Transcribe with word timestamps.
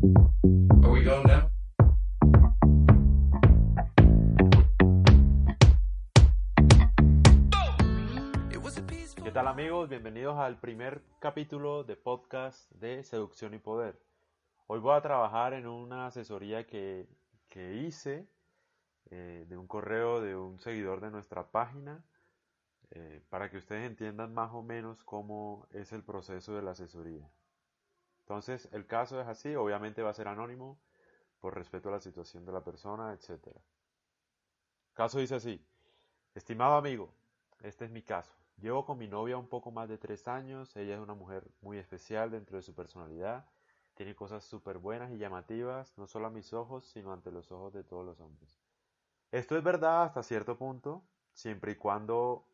¿Qué 0.00 0.06
tal 9.32 9.48
amigos? 9.48 9.88
Bienvenidos 9.88 10.38
al 10.38 10.60
primer 10.60 11.02
capítulo 11.18 11.82
de 11.82 11.96
podcast 11.96 12.70
de 12.74 13.02
Seducción 13.02 13.54
y 13.54 13.58
Poder. 13.58 13.98
Hoy 14.68 14.78
voy 14.78 14.96
a 14.96 15.00
trabajar 15.00 15.52
en 15.54 15.66
una 15.66 16.06
asesoría 16.06 16.64
que, 16.64 17.08
que 17.48 17.74
hice 17.74 18.28
eh, 19.10 19.46
de 19.48 19.56
un 19.56 19.66
correo 19.66 20.20
de 20.20 20.36
un 20.36 20.60
seguidor 20.60 21.00
de 21.00 21.10
nuestra 21.10 21.50
página 21.50 22.04
eh, 22.92 23.20
para 23.30 23.50
que 23.50 23.56
ustedes 23.56 23.84
entiendan 23.84 24.32
más 24.32 24.52
o 24.52 24.62
menos 24.62 25.02
cómo 25.02 25.66
es 25.72 25.92
el 25.92 26.04
proceso 26.04 26.54
de 26.54 26.62
la 26.62 26.70
asesoría. 26.70 27.28
Entonces, 28.28 28.68
el 28.72 28.86
caso 28.86 29.18
es 29.18 29.26
así, 29.26 29.56
obviamente 29.56 30.02
va 30.02 30.10
a 30.10 30.14
ser 30.14 30.28
anónimo 30.28 30.78
por 31.40 31.54
respeto 31.54 31.88
a 31.88 31.92
la 31.92 32.00
situación 32.00 32.44
de 32.44 32.52
la 32.52 32.62
persona, 32.62 33.14
etc. 33.14 33.56
Caso 34.92 35.18
dice 35.18 35.36
así, 35.36 35.66
estimado 36.34 36.74
amigo, 36.74 37.14
este 37.62 37.86
es 37.86 37.90
mi 37.90 38.02
caso. 38.02 38.34
Llevo 38.58 38.84
con 38.84 38.98
mi 38.98 39.08
novia 39.08 39.38
un 39.38 39.48
poco 39.48 39.70
más 39.70 39.88
de 39.88 39.96
tres 39.96 40.28
años, 40.28 40.76
ella 40.76 40.96
es 40.96 41.00
una 41.00 41.14
mujer 41.14 41.42
muy 41.62 41.78
especial 41.78 42.30
dentro 42.30 42.58
de 42.58 42.62
su 42.62 42.74
personalidad, 42.74 43.46
tiene 43.94 44.14
cosas 44.14 44.44
súper 44.44 44.76
buenas 44.76 45.10
y 45.10 45.16
llamativas, 45.16 45.96
no 45.96 46.06
solo 46.06 46.26
a 46.26 46.30
mis 46.30 46.52
ojos, 46.52 46.84
sino 46.84 47.14
ante 47.14 47.32
los 47.32 47.50
ojos 47.50 47.72
de 47.72 47.82
todos 47.82 48.04
los 48.04 48.20
hombres. 48.20 48.60
Esto 49.32 49.56
es 49.56 49.64
verdad 49.64 50.02
hasta 50.02 50.22
cierto 50.22 50.58
punto, 50.58 51.02
siempre 51.32 51.72
y 51.72 51.76
cuando, 51.76 52.44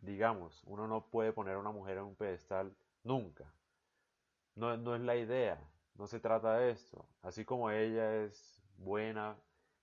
digamos, 0.00 0.62
uno 0.64 0.88
no 0.88 1.10
puede 1.10 1.34
poner 1.34 1.56
a 1.56 1.58
una 1.58 1.72
mujer 1.72 1.98
en 1.98 2.04
un 2.04 2.16
pedestal 2.16 2.74
nunca. 3.02 3.52
No, 4.54 4.76
no 4.76 4.94
es 4.94 5.00
la 5.00 5.16
idea, 5.16 5.58
no 5.96 6.06
se 6.06 6.20
trata 6.20 6.56
de 6.58 6.70
esto. 6.70 7.06
Así 7.22 7.44
como 7.44 7.70
ella 7.70 8.24
es 8.24 8.62
buena 8.76 9.36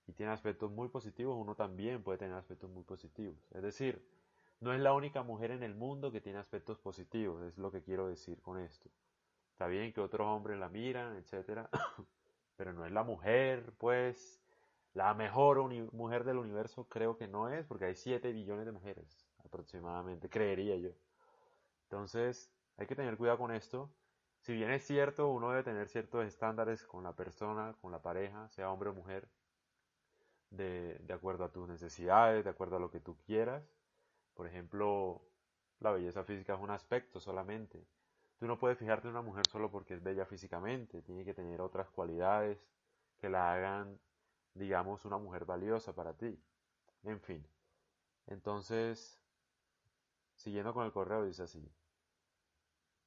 y 0.06 0.12
tiene 0.12 0.32
aspectos 0.32 0.70
muy 0.70 0.88
positivos, 0.88 1.36
uno 1.38 1.54
también 1.54 2.02
puede 2.02 2.18
tener 2.18 2.34
aspectos 2.34 2.70
muy 2.70 2.82
positivos. 2.84 3.36
Es 3.52 3.62
decir, 3.62 4.04
no 4.60 4.72
es 4.72 4.80
la 4.80 4.92
única 4.92 5.22
mujer 5.22 5.50
en 5.50 5.62
el 5.62 5.74
mundo 5.74 6.12
que 6.12 6.20
tiene 6.20 6.38
aspectos 6.38 6.78
positivos, 6.78 7.42
es 7.42 7.58
lo 7.58 7.70
que 7.70 7.82
quiero 7.82 8.08
decir 8.08 8.40
con 8.40 8.58
esto. 8.58 8.90
Está 9.50 9.66
bien 9.66 9.92
que 9.92 10.00
otros 10.00 10.26
hombres 10.26 10.58
la 10.58 10.68
miran, 10.68 11.16
etcétera, 11.16 11.68
pero 12.56 12.72
no 12.72 12.86
es 12.86 12.92
la 12.92 13.02
mujer, 13.02 13.72
pues, 13.78 14.40
la 14.94 15.14
mejor 15.14 15.58
mujer 15.92 16.24
del 16.24 16.38
universo 16.38 16.86
creo 16.88 17.16
que 17.16 17.28
no 17.28 17.48
es, 17.48 17.66
porque 17.66 17.86
hay 17.86 17.94
7 17.94 18.32
billones 18.32 18.66
de 18.66 18.72
mujeres 18.72 19.26
aproximadamente, 19.44 20.28
creería 20.28 20.76
yo. 20.76 20.90
Entonces, 21.84 22.50
hay 22.76 22.86
que 22.86 22.96
tener 22.96 23.16
cuidado 23.16 23.38
con 23.38 23.52
esto. 23.52 23.90
Si 24.42 24.52
bien 24.52 24.70
es 24.70 24.84
cierto, 24.86 25.28
uno 25.30 25.48
debe 25.48 25.62
tener 25.62 25.88
ciertos 25.88 26.26
estándares 26.26 26.84
con 26.84 27.02
la 27.02 27.16
persona, 27.16 27.74
con 27.80 27.92
la 27.92 28.02
pareja, 28.02 28.46
sea 28.50 28.70
hombre 28.70 28.90
o 28.90 28.92
mujer, 28.92 29.26
de, 30.50 30.98
de 30.98 31.14
acuerdo 31.14 31.44
a 31.44 31.52
tus 31.52 31.68
necesidades, 31.68 32.44
de 32.44 32.50
acuerdo 32.50 32.76
a 32.76 32.80
lo 32.80 32.90
que 32.90 33.00
tú 33.00 33.16
quieras, 33.26 33.62
por 34.34 34.46
ejemplo, 34.46 35.22
la 35.80 35.92
belleza 35.92 36.24
física 36.24 36.54
es 36.54 36.60
un 36.60 36.70
aspecto 36.70 37.20
solamente. 37.20 37.86
Tú 38.38 38.46
no 38.46 38.58
puedes 38.58 38.78
fijarte 38.78 39.08
en 39.08 39.12
una 39.12 39.22
mujer 39.22 39.46
solo 39.46 39.70
porque 39.70 39.94
es 39.94 40.02
bella 40.02 40.26
físicamente, 40.26 41.02
tiene 41.02 41.24
que 41.24 41.34
tener 41.34 41.60
otras 41.60 41.90
cualidades 41.90 42.58
que 43.20 43.28
la 43.30 43.52
hagan, 43.54 43.98
digamos, 44.54 45.04
una 45.04 45.18
mujer 45.18 45.44
valiosa 45.44 45.94
para 45.94 46.14
ti. 46.16 46.38
En 47.04 47.20
fin. 47.20 47.46
Entonces, 48.26 49.20
siguiendo 50.36 50.74
con 50.74 50.84
el 50.84 50.92
correo, 50.92 51.24
dice 51.24 51.44
así. 51.44 51.66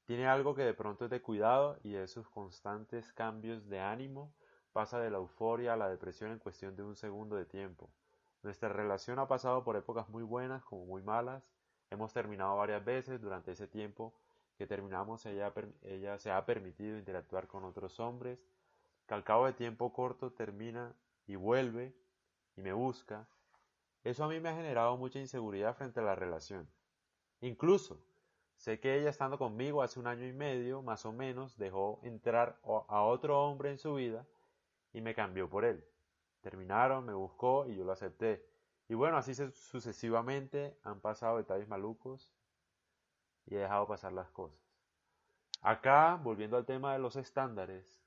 Tiene 0.06 0.28
algo 0.28 0.53
que 0.53 0.64
de 0.64 0.73
pronto 0.73 1.06
es 1.06 1.11
de 1.11 1.22
cuidado 1.22 1.80
y 1.84 1.92
de 1.92 2.08
sus 2.08 2.30
constantes 2.30 3.11
cambios 3.14 3.67
de 3.67 3.80
ánimo 3.80 4.31
pasa 4.72 5.00
de 5.00 5.09
la 5.09 5.17
euforia 5.17 5.73
a 5.73 5.78
la 5.78 5.89
depresión 5.89 6.31
en 6.31 6.38
cuestión 6.38 6.75
de 6.75 6.84
un 6.84 6.95
segundo 6.95 7.36
de 7.36 7.45
tiempo. 7.45 7.89
Nuestra 8.44 8.70
relación 8.70 9.17
ha 9.17 9.28
pasado 9.28 9.64
por 9.64 9.75
épocas 9.75 10.08
muy 10.09 10.22
buenas 10.22 10.64
como 10.64 10.85
muy 10.85 11.02
malas. 11.02 11.50
Hemos 11.90 12.13
terminado 12.13 12.56
varias 12.57 12.85
veces 12.85 13.19
durante 13.19 13.53
ese 13.53 13.68
tiempo 13.68 14.13
que 14.59 14.68
terminamos. 14.68 15.25
Ella, 15.25 15.52
ella 15.81 16.19
se 16.19 16.29
ha 16.29 16.46
permitido 16.46 17.00
interactuar 17.00 17.47
con 17.47 17.63
otros 17.63 18.00
hombres. 18.00 18.38
Que 19.08 19.16
al 19.16 19.24
cabo 19.24 19.47
de 19.47 19.53
tiempo 19.53 19.91
corto 19.91 20.31
termina 20.31 20.94
y 21.25 21.35
vuelve 21.35 21.96
y 22.56 22.62
me 22.62 22.74
busca. 22.74 23.28
Eso 24.03 24.24
a 24.24 24.28
mí 24.28 24.40
me 24.40 24.50
ha 24.50 24.56
generado 24.56 24.97
mucha 24.97 25.18
inseguridad 25.18 25.75
frente 25.75 26.00
a 26.00 26.03
la 26.03 26.13
relación. 26.13 26.68
Incluso 27.41 28.00
sé 28.66 28.80
que 28.80 28.98
ella 28.98 29.12
estando 29.12 29.38
conmigo 29.38 29.84
hace 29.84 30.00
un 30.00 30.08
año 30.08 30.26
y 30.26 30.34
medio, 30.34 30.81
más 30.81 31.06
o 31.06 31.12
menos, 31.12 31.56
dejó 31.56 32.00
entrar 32.02 32.58
a 32.64 33.03
otro 33.03 33.46
hombre 33.46 33.70
en 33.70 33.78
su 33.78 33.94
vida 33.94 34.26
y 34.92 35.02
me 35.02 35.14
cambió 35.14 35.48
por 35.48 35.66
él. 35.66 35.86
Terminaron, 36.42 37.06
me 37.06 37.14
buscó 37.14 37.68
y 37.68 37.76
yo 37.76 37.84
lo 37.84 37.92
acepté. 37.92 38.44
Y 38.90 38.96
bueno, 38.96 39.18
así 39.18 39.36
sucesivamente 39.36 40.76
han 40.81 41.00
pasado 41.00 41.38
detalles 41.38 41.68
malucos 41.68 42.34
y 43.46 43.53
he 43.53 43.59
dejado 43.59 43.86
pasar 43.86 44.14
las 44.14 44.31
cosas. 44.31 44.58
Acá, 45.62 46.20
volviendo 46.24 46.58
al 46.58 46.66
tema 46.66 46.94
de 46.94 47.00
los 47.00 47.18
estándares, 47.18 48.02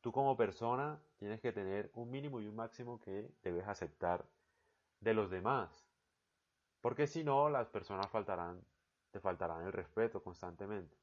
tú 0.00 0.12
como 0.12 0.34
persona 0.34 0.98
tienes 1.18 1.42
que 1.42 1.52
tener 1.52 1.90
un 1.92 2.10
mínimo 2.10 2.40
y 2.40 2.46
un 2.46 2.56
máximo 2.56 2.98
que 3.02 3.30
debes 3.42 3.68
aceptar 3.68 4.24
de 5.00 5.12
los 5.12 5.28
demás. 5.28 5.86
Porque 6.80 7.06
si 7.06 7.22
no, 7.22 7.50
las 7.50 7.68
personas 7.68 8.08
faltarán, 8.08 8.64
te 9.10 9.20
faltarán 9.20 9.66
el 9.66 9.72
respeto 9.72 10.22
constantemente. 10.22 10.96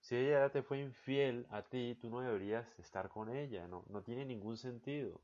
Si 0.00 0.16
ella 0.16 0.50
te 0.50 0.62
fue 0.62 0.78
infiel 0.78 1.46
a 1.50 1.62
ti, 1.62 1.96
tú 2.00 2.10
no 2.10 2.20
deberías 2.20 2.78
estar 2.78 3.08
con 3.08 3.28
ella, 3.28 3.66
no, 3.66 3.84
no 3.88 4.02
tiene 4.02 4.24
ningún 4.24 4.56
sentido. 4.56 5.20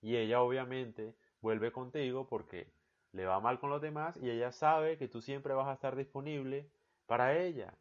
Y 0.00 0.16
ella 0.16 0.42
obviamente 0.42 1.14
vuelve 1.40 1.72
contigo 1.72 2.26
porque 2.26 2.70
le 3.12 3.26
va 3.26 3.40
mal 3.40 3.58
con 3.58 3.70
los 3.70 3.80
demás 3.80 4.16
y 4.16 4.30
ella 4.30 4.52
sabe 4.52 4.98
que 4.98 5.08
tú 5.08 5.20
siempre 5.20 5.54
vas 5.54 5.68
a 5.68 5.74
estar 5.74 5.96
disponible 5.96 6.68
para 7.06 7.38
ella. 7.38 7.74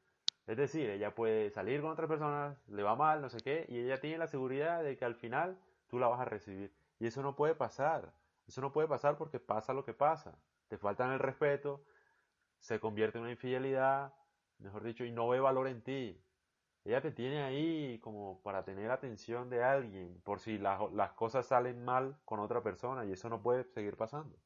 Es 0.46 0.58
decir, 0.58 0.90
ella 0.90 1.16
puede 1.16 1.50
salir 1.50 1.82
con 1.82 1.92
otras 1.92 2.09
personas, 2.09 2.58
le 2.68 2.84
va 2.84 2.96
mal, 2.96 3.22
no 3.22 3.30
sé 3.30 3.42
qué, 3.42 3.66
y 3.70 3.80
ella 3.80 4.00
tiene 4.00 4.18
la 4.18 4.28
seguridad 4.28 4.84
de 4.84 4.98
que 4.98 5.06
al 5.06 5.16
final 5.16 5.58
tú 5.88 6.00
la 6.00 6.08
vas 6.08 6.20
a 6.20 6.26
recibir. 6.26 6.74
Y 7.00 7.08
eso 7.08 7.22
no 7.22 7.36
puede 7.36 7.56
pasar. 7.56 8.14
Eso 8.48 8.62
no 8.62 8.74
puede 8.74 8.88
pasar 8.88 9.18
porque 9.18 9.40
pasa 9.40 9.74
lo 9.74 9.86
que 9.86 9.94
pasa. 9.94 10.38
Te 10.68 10.78
faltan 10.78 11.12
el 11.12 11.20
respeto, 11.20 11.84
se 12.63 12.79
convierte 12.79 13.18
en 13.18 13.24
una 13.24 13.31
infidelidad, 13.31 14.13
mejor 14.59 14.84
dicho, 14.84 15.03
y 15.03 15.12
no 15.12 15.28
ve 15.28 15.41
valor 15.41 15.68
en 15.68 15.81
ti. 15.81 16.18
Ella 16.85 17.01
te 17.01 17.12
tiene 17.12 17.44
ahí 17.44 18.00
como 18.00 18.41
para 18.41 18.63
tener 18.63 18.90
atención 18.90 19.50
de 19.50 19.62
alguien, 19.62 20.22
por 20.24 20.40
si 20.40 20.57
las 20.57 21.12
cosas 21.12 21.46
salen 21.46 21.84
mal 21.84 22.18
con 22.23 22.40
otra 22.40 22.63
persona, 22.63 23.03
y 23.03 23.12
eso 23.12 23.28
no 23.28 23.41
puede 23.41 23.66
seguir 23.66 23.97
pasando. 23.97 24.38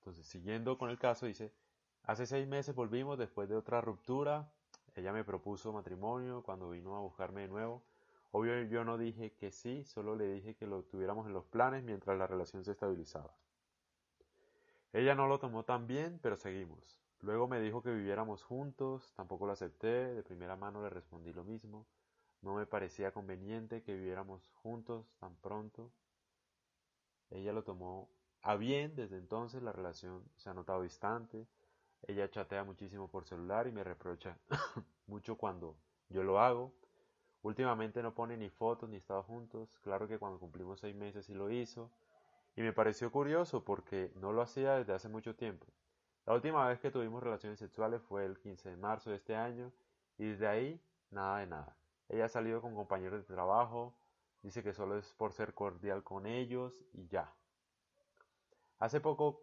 Entonces, 0.00 0.26
siguiendo 0.26 0.76
con 0.76 0.90
el 0.90 0.98
caso, 0.98 1.24
dice, 1.24 1.54
hace 2.02 2.26
seis 2.26 2.46
meses 2.46 2.74
volvimos 2.74 3.16
después 3.16 3.48
de 3.48 3.56
otra 3.56 3.80
ruptura, 3.80 4.52
ella 4.94 5.14
me 5.14 5.24
propuso 5.24 5.72
matrimonio 5.72 6.42
cuando 6.42 6.68
vino 6.68 6.96
a 6.96 7.00
buscarme 7.00 7.42
de 7.42 7.48
nuevo. 7.48 7.82
Obvio 8.30 8.62
yo 8.64 8.84
no 8.84 8.98
dije 8.98 9.32
que 9.32 9.50
sí, 9.50 9.84
solo 9.84 10.14
le 10.14 10.30
dije 10.30 10.54
que 10.54 10.66
lo 10.66 10.82
tuviéramos 10.82 11.26
en 11.26 11.32
los 11.32 11.46
planes 11.46 11.82
mientras 11.82 12.18
la 12.18 12.26
relación 12.26 12.62
se 12.62 12.72
estabilizaba. 12.72 13.34
Ella 14.92 15.14
no 15.14 15.26
lo 15.26 15.38
tomó 15.38 15.64
tan 15.64 15.86
bien, 15.86 16.18
pero 16.22 16.36
seguimos. 16.36 17.00
Luego 17.20 17.48
me 17.48 17.60
dijo 17.60 17.82
que 17.82 17.92
viviéramos 17.92 18.42
juntos, 18.42 19.12
tampoco 19.16 19.46
lo 19.46 19.52
acepté, 19.52 20.14
de 20.14 20.22
primera 20.22 20.56
mano 20.56 20.82
le 20.82 20.90
respondí 20.90 21.32
lo 21.32 21.44
mismo. 21.44 21.86
No 22.42 22.54
me 22.54 22.66
parecía 22.66 23.12
conveniente 23.12 23.82
que 23.82 23.94
viviéramos 23.94 24.50
juntos 24.62 25.14
tan 25.18 25.34
pronto. 25.36 25.90
Ella 27.30 27.52
lo 27.52 27.64
tomó 27.64 28.08
a 28.42 28.54
bien, 28.56 28.94
desde 28.94 29.16
entonces 29.16 29.62
la 29.62 29.72
relación 29.72 30.22
se 30.36 30.50
ha 30.50 30.54
notado 30.54 30.82
distante. 30.82 31.46
Ella 32.06 32.30
chatea 32.30 32.62
muchísimo 32.62 33.08
por 33.08 33.24
celular 33.24 33.66
y 33.66 33.72
me 33.72 33.82
reprocha 33.82 34.38
mucho 35.06 35.36
cuando 35.36 35.76
yo 36.08 36.22
lo 36.22 36.38
hago. 36.38 36.72
Últimamente 37.42 38.02
no 38.02 38.14
pone 38.14 38.36
ni 38.36 38.50
fotos 38.50 38.88
ni 38.88 38.96
estados 38.96 39.26
juntos. 39.26 39.68
Claro 39.82 40.06
que 40.06 40.18
cuando 40.18 40.38
cumplimos 40.38 40.80
seis 40.80 40.94
meses 40.94 41.26
sí 41.26 41.34
lo 41.34 41.50
hizo. 41.50 41.90
Y 42.56 42.62
me 42.62 42.72
pareció 42.72 43.12
curioso 43.12 43.64
porque 43.64 44.10
no 44.16 44.32
lo 44.32 44.40
hacía 44.40 44.76
desde 44.76 44.94
hace 44.94 45.10
mucho 45.10 45.36
tiempo. 45.36 45.66
La 46.24 46.32
última 46.32 46.66
vez 46.66 46.80
que 46.80 46.90
tuvimos 46.90 47.22
relaciones 47.22 47.58
sexuales 47.58 48.02
fue 48.02 48.24
el 48.24 48.38
15 48.38 48.70
de 48.70 48.76
marzo 48.76 49.10
de 49.10 49.16
este 49.16 49.36
año 49.36 49.72
y 50.16 50.24
desde 50.24 50.48
ahí 50.48 50.82
nada 51.10 51.40
de 51.40 51.46
nada. 51.46 51.76
Ella 52.08 52.24
ha 52.24 52.28
salido 52.28 52.62
con 52.62 52.74
compañeros 52.74 53.28
de 53.28 53.34
trabajo, 53.34 53.94
dice 54.42 54.62
que 54.62 54.72
solo 54.72 54.96
es 54.96 55.12
por 55.12 55.34
ser 55.34 55.52
cordial 55.52 56.02
con 56.02 56.26
ellos 56.26 56.82
y 56.94 57.06
ya. 57.06 57.32
Hace 58.78 59.00
poco 59.00 59.42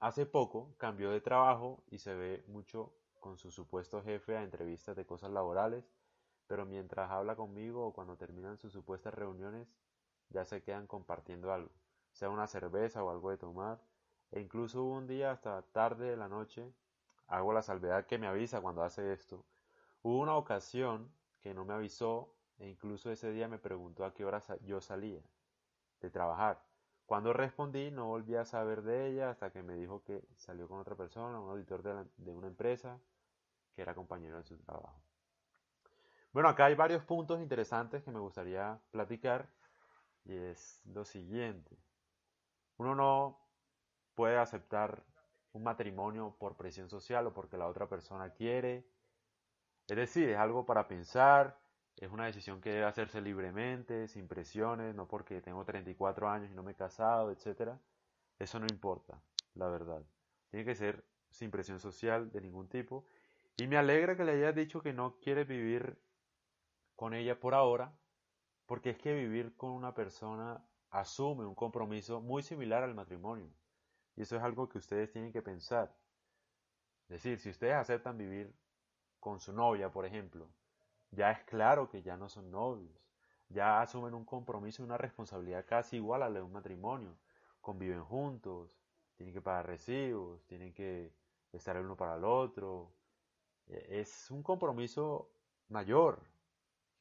hace 0.00 0.24
poco 0.24 0.74
cambió 0.78 1.10
de 1.10 1.20
trabajo 1.20 1.84
y 1.88 1.98
se 1.98 2.14
ve 2.14 2.44
mucho 2.48 2.94
con 3.20 3.36
su 3.36 3.50
supuesto 3.50 4.02
jefe 4.02 4.36
a 4.36 4.42
entrevistas 4.42 4.96
de 4.96 5.04
cosas 5.04 5.30
laborales, 5.30 5.84
pero 6.46 6.64
mientras 6.64 7.10
habla 7.10 7.36
conmigo 7.36 7.86
o 7.86 7.92
cuando 7.92 8.16
terminan 8.16 8.56
sus 8.56 8.72
supuestas 8.72 9.12
reuniones 9.14 9.68
ya 10.30 10.44
se 10.44 10.62
quedan 10.62 10.86
compartiendo 10.86 11.52
algo, 11.52 11.70
sea 12.12 12.30
una 12.30 12.46
cerveza 12.46 13.02
o 13.02 13.10
algo 13.10 13.30
de 13.30 13.38
tomar 13.38 13.80
e 14.30 14.40
incluso 14.40 14.82
hubo 14.82 14.94
un 14.94 15.06
día 15.06 15.30
hasta 15.30 15.62
tarde 15.62 16.10
de 16.10 16.16
la 16.16 16.28
noche, 16.28 16.72
hago 17.28 17.52
la 17.52 17.62
salvedad 17.62 18.06
que 18.06 18.18
me 18.18 18.26
avisa 18.26 18.60
cuando 18.60 18.82
hace 18.82 19.12
esto, 19.12 19.44
hubo 20.02 20.20
una 20.20 20.36
ocasión 20.36 21.10
que 21.40 21.54
no 21.54 21.64
me 21.64 21.74
avisó 21.74 22.34
e 22.58 22.68
incluso 22.68 23.10
ese 23.10 23.30
día 23.32 23.48
me 23.48 23.58
preguntó 23.58 24.04
a 24.04 24.14
qué 24.14 24.24
hora 24.24 24.42
yo 24.64 24.80
salía 24.80 25.22
de 26.00 26.10
trabajar. 26.10 26.62
Cuando 27.06 27.32
respondí 27.32 27.90
no 27.90 28.06
volví 28.06 28.34
a 28.34 28.44
saber 28.44 28.82
de 28.82 29.08
ella 29.08 29.30
hasta 29.30 29.50
que 29.50 29.62
me 29.62 29.74
dijo 29.74 30.02
que 30.02 30.26
salió 30.34 30.66
con 30.68 30.80
otra 30.80 30.96
persona, 30.96 31.38
un 31.38 31.50
auditor 31.50 31.82
de, 32.16 32.34
una 32.34 32.48
empresa 32.48 32.98
que 33.74 33.82
era 33.82 33.94
compañero 33.94 34.38
de 34.38 34.44
su 34.44 34.56
trabajo. 34.58 35.00
Bueno, 36.32 36.48
acá 36.48 36.66
hay 36.66 36.74
varios 36.74 37.04
puntos 37.04 37.40
interesantes 37.40 38.02
que 38.02 38.10
me 38.10 38.18
gustaría 38.18 38.80
platicar 38.90 39.48
y 40.26 40.36
es 40.36 40.80
lo 40.86 41.04
siguiente. 41.04 41.76
Uno 42.76 42.94
no 42.94 43.40
puede 44.14 44.36
aceptar 44.36 45.04
un 45.52 45.62
matrimonio 45.62 46.36
por 46.38 46.56
presión 46.56 46.90
social 46.90 47.26
o 47.26 47.32
porque 47.32 47.56
la 47.56 47.66
otra 47.66 47.88
persona 47.88 48.30
quiere. 48.30 48.86
Es 49.88 49.96
decir, 49.96 50.28
es 50.28 50.36
algo 50.36 50.66
para 50.66 50.88
pensar, 50.88 51.58
es 51.96 52.10
una 52.10 52.26
decisión 52.26 52.60
que 52.60 52.70
debe 52.70 52.84
hacerse 52.84 53.20
libremente, 53.20 54.08
sin 54.08 54.28
presiones, 54.28 54.94
no 54.94 55.08
porque 55.08 55.40
tengo 55.40 55.64
34 55.64 56.28
años 56.28 56.50
y 56.50 56.54
no 56.54 56.62
me 56.62 56.72
he 56.72 56.74
casado, 56.74 57.30
etc. 57.30 57.72
Eso 58.38 58.58
no 58.58 58.66
importa, 58.68 59.20
la 59.54 59.68
verdad. 59.68 60.02
Tiene 60.50 60.66
que 60.66 60.74
ser 60.74 61.04
sin 61.30 61.50
presión 61.50 61.80
social 61.80 62.30
de 62.32 62.40
ningún 62.40 62.68
tipo. 62.68 63.06
Y 63.56 63.66
me 63.66 63.78
alegra 63.78 64.16
que 64.16 64.24
le 64.24 64.32
hayas 64.32 64.54
dicho 64.54 64.82
que 64.82 64.92
no 64.92 65.18
quiere 65.20 65.44
vivir 65.44 65.98
con 66.94 67.14
ella 67.14 67.40
por 67.40 67.54
ahora, 67.54 67.92
porque 68.66 68.90
es 68.90 68.98
que 68.98 69.14
vivir 69.14 69.56
con 69.56 69.70
una 69.70 69.94
persona 69.94 70.62
asume 70.90 71.46
un 71.46 71.54
compromiso 71.54 72.20
muy 72.20 72.42
similar 72.42 72.82
al 72.82 72.94
matrimonio. 72.94 73.50
Y 74.16 74.22
eso 74.22 74.36
es 74.36 74.42
algo 74.42 74.68
que 74.68 74.78
ustedes 74.78 75.10
tienen 75.10 75.32
que 75.32 75.42
pensar. 75.42 75.94
Es 77.08 77.22
decir, 77.22 77.38
si 77.38 77.50
ustedes 77.50 77.74
aceptan 77.74 78.18
vivir 78.18 78.52
con 79.20 79.38
su 79.40 79.52
novia, 79.52 79.90
por 79.90 80.04
ejemplo, 80.04 80.48
ya 81.10 81.30
es 81.30 81.44
claro 81.44 81.88
que 81.88 82.02
ya 82.02 82.16
no 82.16 82.28
son 82.28 82.50
novios. 82.50 82.90
Ya 83.48 83.80
asumen 83.80 84.14
un 84.14 84.24
compromiso 84.24 84.82
y 84.82 84.86
una 84.86 84.98
responsabilidad 84.98 85.64
casi 85.66 85.96
igual 85.96 86.22
a 86.22 86.28
la 86.28 86.40
de 86.40 86.42
un 86.42 86.52
matrimonio. 86.52 87.16
Conviven 87.60 88.02
juntos, 88.02 88.76
tienen 89.14 89.32
que 89.32 89.40
pagar 89.40 89.66
recibos, 89.66 90.44
tienen 90.46 90.72
que 90.72 91.12
estar 91.52 91.76
el 91.76 91.84
uno 91.84 91.96
para 91.96 92.16
el 92.16 92.24
otro. 92.24 92.92
E, 93.68 94.00
es 94.00 94.30
un 94.30 94.42
compromiso 94.42 95.30
mayor 95.68 96.20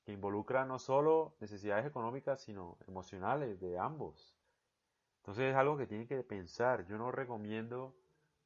que 0.05 0.11
involucra 0.11 0.65
no 0.65 0.77
solo 0.77 1.35
necesidades 1.39 1.85
económicas, 1.85 2.39
sino 2.41 2.77
emocionales 2.87 3.59
de 3.59 3.79
ambos. 3.79 4.35
Entonces 5.17 5.51
es 5.51 5.55
algo 5.55 5.77
que 5.77 5.87
tienen 5.87 6.07
que 6.07 6.23
pensar. 6.23 6.85
Yo 6.85 6.97
no 6.97 7.11
recomiendo 7.11 7.95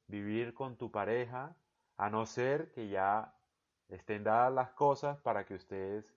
vivir 0.07 0.53
con 0.53 0.77
tu 0.77 0.89
pareja 0.89 1.55
a 1.97 2.09
no 2.09 2.25
ser 2.25 2.71
que 2.71 2.87
ya 2.87 3.35
estén 3.89 4.23
dadas 4.23 4.53
las 4.53 4.69
cosas 4.71 5.17
para 5.17 5.45
que 5.45 5.55
ustedes 5.55 6.15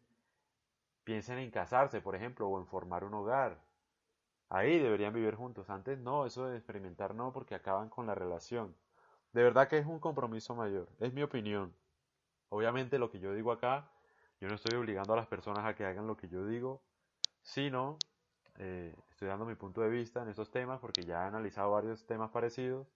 piensen 1.03 1.39
en 1.39 1.51
casarse, 1.51 2.01
por 2.01 2.15
ejemplo, 2.15 2.49
o 2.49 2.61
en 2.61 2.67
formar 2.67 3.03
un 3.03 3.15
hogar. 3.15 3.61
Ahí 4.49 4.79
deberían 4.79 5.13
vivir 5.13 5.35
juntos. 5.35 5.69
Antes 5.71 5.99
no, 5.99 6.25
eso 6.25 6.47
de 6.47 6.57
experimentar 6.57 7.17
no, 7.17 7.33
porque 7.33 7.57
acaban 7.57 7.89
con 7.89 8.07
la 8.07 8.15
relación. 8.15 8.77
De 9.33 9.43
verdad 9.43 9.67
que 9.67 9.79
es 9.79 9.87
un 9.87 9.99
compromiso 9.99 10.55
mayor. 10.55 10.89
Es 11.01 11.13
mi 11.13 11.23
opinión. 11.25 11.75
Obviamente 12.51 12.99
lo 12.99 13.11
que 13.11 13.19
yo 13.19 13.33
digo 13.33 13.51
acá, 13.51 13.91
yo 14.43 14.49
no 14.49 14.57
estoy 14.57 14.77
obligando 14.77 15.13
a 15.13 15.17
las 15.17 15.29
personas 15.29 15.65
a 15.65 15.77
que 15.77 15.85
hagan 15.85 16.09
lo 16.09 16.17
que 16.17 16.29
yo 16.29 16.45
digo, 16.45 16.83
sino 17.43 17.97
eh, 18.59 18.93
estoy 19.09 19.29
dando 19.29 19.45
mi 19.45 19.55
punto 19.55 19.83
de 19.83 19.89
vista 19.89 20.21
en 20.21 20.29
estos 20.31 20.51
temas 20.51 20.81
porque 20.81 21.05
ya 21.05 21.23
he 21.23 21.27
analizado 21.29 21.71
varios 21.71 22.05
temas 22.07 22.33
parecidos 22.33 22.89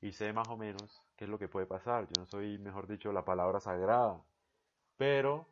y 0.00 0.12
sé 0.12 0.32
más 0.32 0.48
o 0.48 0.56
menos 0.56 1.04
qué 1.16 1.24
es 1.24 1.30
lo 1.30 1.38
que 1.38 1.48
puede 1.48 1.66
pasar. 1.66 2.06
Yo 2.06 2.22
no 2.22 2.24
soy, 2.24 2.56
mejor 2.56 2.86
dicho, 2.86 3.12
la 3.12 3.26
palabra 3.26 3.60
sagrada. 3.60 4.24
Pero 4.96 5.46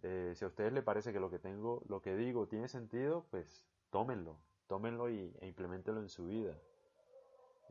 eh, 0.00 0.32
si 0.34 0.46
a 0.46 0.48
ustedes 0.48 0.72
les 0.72 0.82
parece 0.82 1.12
que 1.12 1.20
lo 1.20 1.30
que 1.30 1.38
tengo, 1.38 1.82
lo 1.86 2.00
que 2.00 2.16
digo 2.16 2.48
tiene 2.48 2.66
sentido, 2.66 3.26
pues 3.30 3.66
tómenlo, 3.90 4.38
tómenlo 4.66 5.10
y, 5.10 5.36
e 5.42 5.46
implementenlo 5.46 6.00
en 6.00 6.08
su 6.08 6.24
vida. 6.24 6.54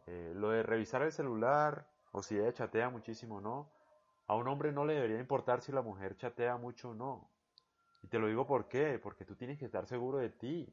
Eh, 0.06 0.34
lo 0.36 0.52
de 0.52 0.62
revisar 0.62 1.02
el 1.02 1.12
celular 1.12 1.88
o 2.12 2.22
si 2.22 2.38
ella 2.38 2.54
chatea 2.54 2.92
muchísimo 2.92 3.38
o 3.38 3.42
no, 3.42 3.79
a 4.30 4.36
un 4.36 4.48
hombre 4.48 4.72
no 4.72 4.86
le 4.86 4.94
debería 4.94 5.20
importar 5.20 5.60
si 5.60 5.72
la 5.72 5.82
mujer 5.82 6.16
chatea 6.16 6.56
mucho 6.56 6.92
o 6.92 6.94
no. 6.94 7.28
Y 8.04 8.08
te 8.08 8.20
lo 8.20 8.28
digo 8.28 8.46
por 8.46 8.68
qué, 8.68 9.00
porque 9.02 9.26
tú 9.26 9.36
tienes 9.36 9.58
que 9.58 9.66
estar 9.66 9.88
seguro 9.88 10.20
de 10.20 10.30
ti, 10.30 10.72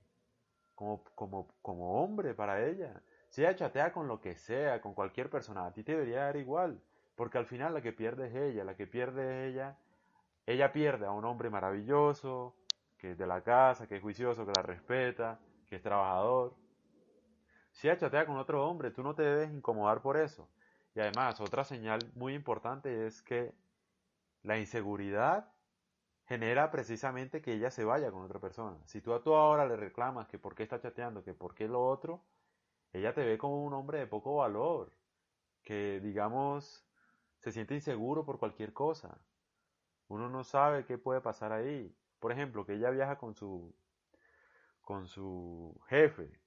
como, 0.74 1.46
hombre 1.62 2.34
para 2.34 2.66
ella. 2.66 3.00
Si 3.30 3.40
ella 3.40 3.56
chatea 3.56 3.94
con 3.94 4.08
lo 4.08 4.20
que 4.20 4.36
sea, 4.36 4.82
con 4.82 4.92
cualquier 4.92 5.30
persona, 5.30 5.64
a 5.64 5.72
ti 5.72 5.82
te 5.82 5.92
debería 5.92 6.24
dar 6.24 6.36
igual, 6.36 6.82
porque 7.14 7.38
al 7.38 7.46
final 7.46 7.72
la 7.72 7.80
que 7.80 7.94
pierde 7.94 8.26
es 8.26 8.34
ella, 8.34 8.62
la 8.62 8.76
que 8.76 8.86
pierde 8.86 9.22
es 9.22 9.54
ella. 9.54 9.78
Ella 10.44 10.70
pierde 10.70 11.06
a 11.06 11.12
un 11.12 11.24
hombre 11.24 11.48
maravilloso, 11.48 12.54
que 12.98 13.12
es 13.12 13.18
de 13.18 13.26
la 13.26 13.40
casa, 13.40 13.86
que 13.86 13.96
es 13.96 14.02
juicioso, 14.02 14.44
que 14.44 14.52
la 14.52 14.60
respeta, 14.60 15.40
que 15.66 15.76
es 15.76 15.82
trabajador. 15.82 16.54
Si 17.72 17.88
ella 17.88 17.96
chatea 17.96 18.26
con 18.26 18.36
otro 18.36 18.68
hombre, 18.68 18.90
tú 18.90 19.02
no 19.02 19.14
te 19.14 19.22
debes 19.22 19.50
incomodar 19.50 20.02
por 20.02 20.18
eso. 20.18 20.46
Y 20.96 21.00
además, 21.00 21.40
otra 21.42 21.62
señal 21.62 22.00
muy 22.14 22.32
importante 22.32 23.06
es 23.06 23.20
que 23.20 23.54
la 24.42 24.58
inseguridad 24.58 25.52
genera 26.24 26.70
precisamente 26.70 27.42
que 27.42 27.52
ella 27.52 27.70
se 27.70 27.84
vaya 27.84 28.10
con 28.10 28.22
otra 28.22 28.40
persona. 28.40 28.78
Si 28.86 29.02
tú 29.02 29.12
a 29.12 29.22
tú 29.22 29.34
ahora 29.34 29.66
le 29.66 29.76
reclamas 29.76 30.26
que 30.26 30.38
por 30.38 30.54
qué 30.54 30.62
está 30.62 30.80
chateando, 30.80 31.22
que 31.22 31.34
por 31.34 31.54
qué 31.54 31.68
lo 31.68 31.86
otro, 31.86 32.24
ella 32.94 33.12
te 33.12 33.26
ve 33.26 33.36
como 33.36 33.62
un 33.62 33.74
hombre 33.74 33.98
de 33.98 34.06
poco 34.06 34.36
valor, 34.36 34.90
que 35.62 36.00
digamos 36.00 36.86
se 37.40 37.52
siente 37.52 37.74
inseguro 37.74 38.24
por 38.24 38.38
cualquier 38.38 38.72
cosa. 38.72 39.18
Uno 40.08 40.30
no 40.30 40.44
sabe 40.44 40.86
qué 40.86 40.96
puede 40.96 41.20
pasar 41.20 41.52
ahí. 41.52 41.94
Por 42.20 42.32
ejemplo, 42.32 42.64
que 42.64 42.72
ella 42.72 42.88
viaja 42.90 43.18
con 43.18 43.34
su 43.34 43.74
con 44.80 45.06
su 45.08 45.78
jefe. 45.88 46.40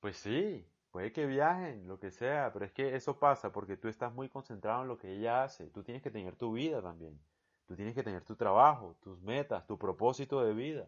Pues 0.00 0.16
sí, 0.16 0.66
puede 0.92 1.10
que 1.12 1.26
viajen, 1.26 1.88
lo 1.88 1.98
que 1.98 2.10
sea, 2.10 2.52
pero 2.52 2.66
es 2.66 2.72
que 2.72 2.94
eso 2.94 3.18
pasa 3.18 3.50
porque 3.50 3.76
tú 3.76 3.88
estás 3.88 4.12
muy 4.12 4.28
concentrado 4.28 4.82
en 4.82 4.88
lo 4.88 4.98
que 4.98 5.10
ella 5.10 5.42
hace. 5.42 5.70
Tú 5.70 5.82
tienes 5.82 6.02
que 6.02 6.10
tener 6.10 6.36
tu 6.36 6.52
vida 6.52 6.82
también. 6.82 7.18
Tú 7.66 7.74
tienes 7.74 7.94
que 7.94 8.02
tener 8.02 8.22
tu 8.24 8.36
trabajo, 8.36 8.96
tus 9.02 9.20
metas, 9.22 9.66
tu 9.66 9.78
propósito 9.78 10.44
de 10.44 10.52
vida. 10.52 10.86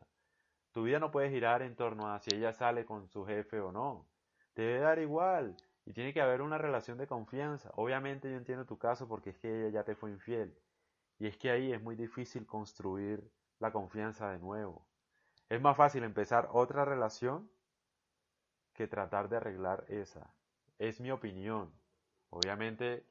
Tu 0.73 0.83
vida 0.83 0.99
no 0.99 1.11
puede 1.11 1.31
girar 1.31 1.63
en 1.63 1.75
torno 1.75 2.13
a 2.13 2.21
si 2.21 2.35
ella 2.35 2.53
sale 2.53 2.85
con 2.85 3.09
su 3.09 3.25
jefe 3.25 3.61
o 3.61 3.73
no. 3.73 4.07
Te 4.53 4.63
debe 4.63 4.81
dar 4.81 4.99
igual. 4.99 5.57
Y 5.87 5.95
tiene 5.95 6.13
que 6.13 6.21
haber 6.21 6.43
una 6.43 6.59
relación 6.59 6.99
de 6.99 7.07
confianza. 7.07 7.71
Obviamente 7.75 8.31
yo 8.31 8.37
entiendo 8.37 8.67
tu 8.67 8.77
caso 8.77 9.09
porque 9.09 9.31
es 9.31 9.39
que 9.39 9.49
ella 9.49 9.71
ya 9.71 9.85
te 9.85 9.95
fue 9.95 10.11
infiel. 10.11 10.55
Y 11.19 11.27
es 11.27 11.39
que 11.39 11.51
ahí 11.51 11.73
es 11.73 11.81
muy 11.81 11.97
difícil 11.97 12.47
construir 12.47 13.27
la 13.59 13.73
confianza 13.73 14.31
de 14.31 14.39
nuevo. 14.39 14.87
Es 15.49 15.61
más 15.63 15.77
fácil 15.77 16.05
empezar 16.05 16.49
otra 16.53 16.85
relación 16.85 17.51
que 18.75 18.87
tratar 18.87 19.29
de 19.29 19.39
arreglar 19.39 19.85
esa. 19.89 20.31
Es 20.79 21.01
mi 21.01 21.11
opinión. 21.11 21.73
Obviamente 22.31 23.05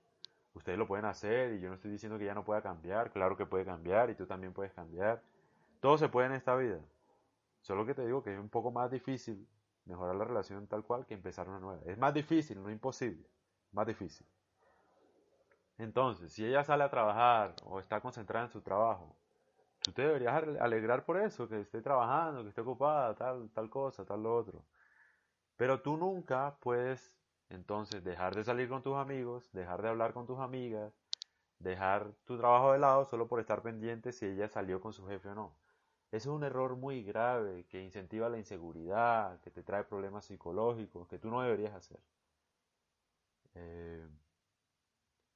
ustedes 0.54 0.78
lo 0.78 0.88
pueden 0.88 1.06
hacer 1.06 1.54
y 1.54 1.62
yo 1.62 1.70
no 1.70 1.76
estoy 1.76 1.92
diciendo 1.92 2.18
que 2.18 2.26
ella 2.26 2.36
no 2.36 2.44
pueda 2.44 2.62
cambiar. 2.62 3.12
Claro 3.12 3.36
que 3.36 3.46
puede 3.46 3.66
cambiar 3.66 4.10
y 4.10 4.16
tú 4.16 4.26
también 4.26 4.54
puedes 4.54 4.74
cambiar. 4.74 5.22
Todo 5.80 5.98
se 5.98 6.10
puede 6.10 6.28
en 6.28 6.34
esta 6.34 6.56
vida. 6.56 6.80
Solo 7.62 7.86
que 7.86 7.94
te 7.94 8.06
digo 8.06 8.24
que 8.24 8.34
es 8.34 8.40
un 8.40 8.50
poco 8.50 8.72
más 8.72 8.92
difícil 8.92 9.48
mejorar 9.86 10.16
la 10.16 10.26
relación 10.26 10.68
tal 10.68 10.84
cual 10.84 11.06
que 11.06 11.14
empezar 11.14 11.48
una 11.50 11.60
nueva. 11.60 11.82
Es 11.86 11.98
más 11.98 12.14
difícil, 12.14 12.62
no 12.62 12.70
imposible, 12.70 13.26
más 13.72 13.88
difícil. 13.88 14.28
Entonces, 15.78 16.32
si 16.32 16.46
ella 16.46 16.64
sale 16.64 16.84
a 16.84 16.90
trabajar 16.90 17.56
o 17.66 17.80
está 17.80 18.00
concentrada 18.00 18.46
en 18.46 18.52
su 18.52 18.62
trabajo, 18.62 19.16
tú 19.82 19.92
te 19.92 20.04
deberías 20.04 20.44
alegrar 20.60 21.04
por 21.04 21.18
eso, 21.18 21.48
que 21.48 21.62
esté 21.62 21.82
trabajando, 21.82 22.44
que 22.44 22.50
esté 22.50 22.62
ocupada, 22.62 23.16
tal, 23.16 23.50
tal 23.50 23.70
cosa, 23.70 24.06
tal 24.06 24.24
lo 24.24 24.36
otro. 24.36 24.64
Pero 25.64 25.80
tú 25.82 25.96
nunca 25.96 26.58
puedes 26.60 27.14
entonces 27.48 28.04
dejar 28.04 28.36
de 28.36 28.44
salir 28.44 28.68
con 28.68 28.84
tus 28.84 28.98
amigos, 28.98 29.50
dejar 29.54 29.82
de 29.82 29.88
hablar 29.88 30.12
con 30.12 30.28
tus 30.28 30.40
amigas, 30.40 30.92
dejar 31.58 32.12
tu 32.26 32.38
trabajo 32.38 32.74
de 32.74 32.80
lado 32.80 33.06
solo 33.06 33.30
por 33.30 33.40
estar 33.40 33.62
pendiente 33.62 34.12
si 34.12 34.26
ella 34.26 34.50
salió 34.50 34.82
con 34.82 34.92
su 34.92 35.08
jefe 35.08 35.30
o 35.30 35.36
no. 35.36 35.56
Ese 36.12 36.28
es 36.28 36.36
un 36.36 36.44
error 36.44 36.76
muy 36.76 37.02
grave 37.02 37.66
que 37.68 37.82
incentiva 37.82 38.28
la 38.28 38.38
inseguridad, 38.40 39.40
que 39.40 39.52
te 39.52 39.64
trae 39.64 39.86
problemas 39.86 40.26
psicológicos, 40.26 41.08
que 41.08 41.18
tú 41.18 41.30
no 41.32 41.42
deberías 41.42 41.74
hacer. 41.74 42.02
Eh, 43.56 44.06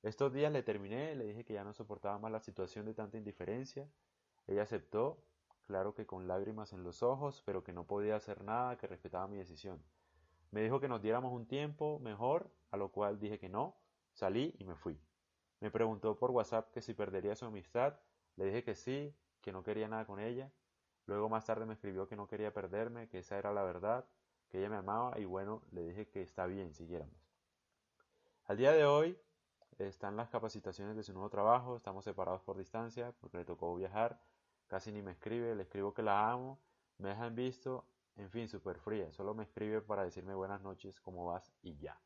estos 0.03 0.33
días 0.33 0.51
le 0.51 0.61
terminé, 0.61 1.15
le 1.15 1.23
dije 1.23 1.45
que 1.45 1.53
ya 1.53 1.63
no 1.63 1.71
soportaba 1.71 2.19
más 2.19 2.33
la 2.33 2.41
situación 2.41 2.85
de 2.85 2.93
tanta 2.93 3.17
indiferencia. 3.17 3.87
Ella 4.45 4.63
aceptó, 4.63 5.23
claro 5.67 5.95
que 5.95 6.05
con 6.05 6.27
lágrimas 6.27 6.73
en 6.73 6.83
los 6.83 7.01
ojos, 7.01 7.41
pero 7.45 7.63
que 7.63 7.71
no 7.71 7.85
podía 7.85 8.17
hacer 8.17 8.43
nada, 8.43 8.77
que 8.77 8.87
respetaba 8.87 9.29
mi 9.29 9.37
decisión. 9.37 9.81
Me 10.51 10.61
dijo 10.61 10.79
que 10.79 10.87
nos 10.87 11.01
diéramos 11.01 11.33
un 11.33 11.47
tiempo 11.47 11.99
mejor, 11.99 12.51
a 12.71 12.77
lo 12.77 12.91
cual 12.91 13.19
dije 13.19 13.39
que 13.39 13.49
no, 13.49 13.77
salí 14.13 14.55
y 14.59 14.65
me 14.65 14.75
fui. 14.75 14.99
Me 15.59 15.71
preguntó 15.71 16.17
por 16.17 16.31
WhatsApp 16.31 16.71
que 16.71 16.81
si 16.81 16.93
perdería 16.93 17.35
su 17.35 17.45
amistad, 17.45 17.99
le 18.35 18.45
dije 18.45 18.63
que 18.63 18.75
sí, 18.75 19.15
que 19.41 19.51
no 19.51 19.63
quería 19.63 19.87
nada 19.87 20.05
con 20.05 20.19
ella, 20.19 20.51
Luego 21.07 21.29
más 21.29 21.45
tarde 21.45 21.65
me 21.65 21.73
escribió 21.73 22.07
que 22.07 22.17
no 22.17 22.27
quería 22.27 22.53
perderme, 22.53 23.07
que 23.07 23.19
esa 23.19 23.37
era 23.37 23.53
la 23.53 23.63
verdad, 23.63 24.05
que 24.49 24.59
ella 24.59 24.69
me 24.69 24.75
amaba 24.75 25.17
y 25.17 25.23
bueno, 25.23 25.63
le 25.71 25.81
dije 25.83 26.09
que 26.09 26.21
está 26.21 26.45
bien, 26.47 26.73
siguiéramos. 26.73 27.15
Al 28.43 28.57
día 28.57 28.73
de 28.73 28.85
hoy, 28.85 29.17
está 29.77 30.09
en 30.09 30.17
las 30.17 30.29
capacitaciones 30.29 30.97
de 30.97 31.03
su 31.03 31.13
nuevo 31.13 31.29
trabajo, 31.29 31.77
estamos 31.77 32.03
separados 32.03 32.41
por 32.41 32.57
distancia 32.57 33.13
porque 33.21 33.37
le 33.37 33.45
tocó 33.45 33.73
viajar, 33.75 34.19
casi 34.67 34.91
ni 34.91 35.01
me 35.01 35.11
escribe, 35.11 35.55
le 35.55 35.63
escribo 35.63 35.93
que 35.93 36.03
la 36.03 36.29
amo, 36.29 36.59
me 36.97 37.09
deja 37.09 37.25
en 37.27 37.35
visto, 37.35 37.85
en 38.17 38.29
fin, 38.31 38.47
súper 38.47 38.79
fría, 38.79 39.11
solo 39.11 39.33
me 39.33 39.43
escribe 39.43 39.81
para 39.81 40.03
decirme 40.03 40.33
buenas 40.33 40.61
noches, 40.61 40.99
cómo 40.99 41.25
vas 41.25 41.51
y 41.61 41.77
ya. 41.77 41.99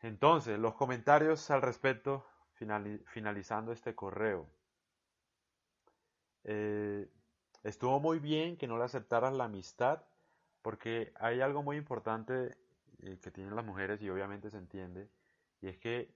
Entonces, 0.00 0.58
los 0.58 0.74
comentarios 0.74 1.50
al 1.50 1.62
respecto, 1.62 2.24
finalizando 2.54 3.72
este 3.72 3.94
correo. 3.94 4.46
Eh, 6.44 7.08
estuvo 7.64 8.00
muy 8.00 8.18
bien 8.18 8.56
que 8.56 8.66
no 8.66 8.78
le 8.78 8.84
aceptaras 8.84 9.34
la 9.34 9.44
amistad, 9.44 10.02
porque 10.62 11.12
hay 11.16 11.40
algo 11.40 11.62
muy 11.62 11.76
importante 11.76 12.56
eh, 13.02 13.18
que 13.22 13.30
tienen 13.30 13.56
las 13.56 13.64
mujeres 13.64 14.00
y 14.02 14.10
obviamente 14.10 14.50
se 14.50 14.58
entiende, 14.58 15.08
y 15.60 15.68
es 15.68 15.78
que 15.78 16.14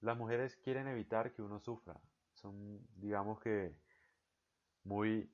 las 0.00 0.16
mujeres 0.16 0.56
quieren 0.56 0.88
evitar 0.88 1.32
que 1.32 1.42
uno 1.42 1.60
sufra. 1.60 1.98
Son, 2.34 2.80
digamos 2.96 3.40
que, 3.40 3.74
muy, 4.84 5.30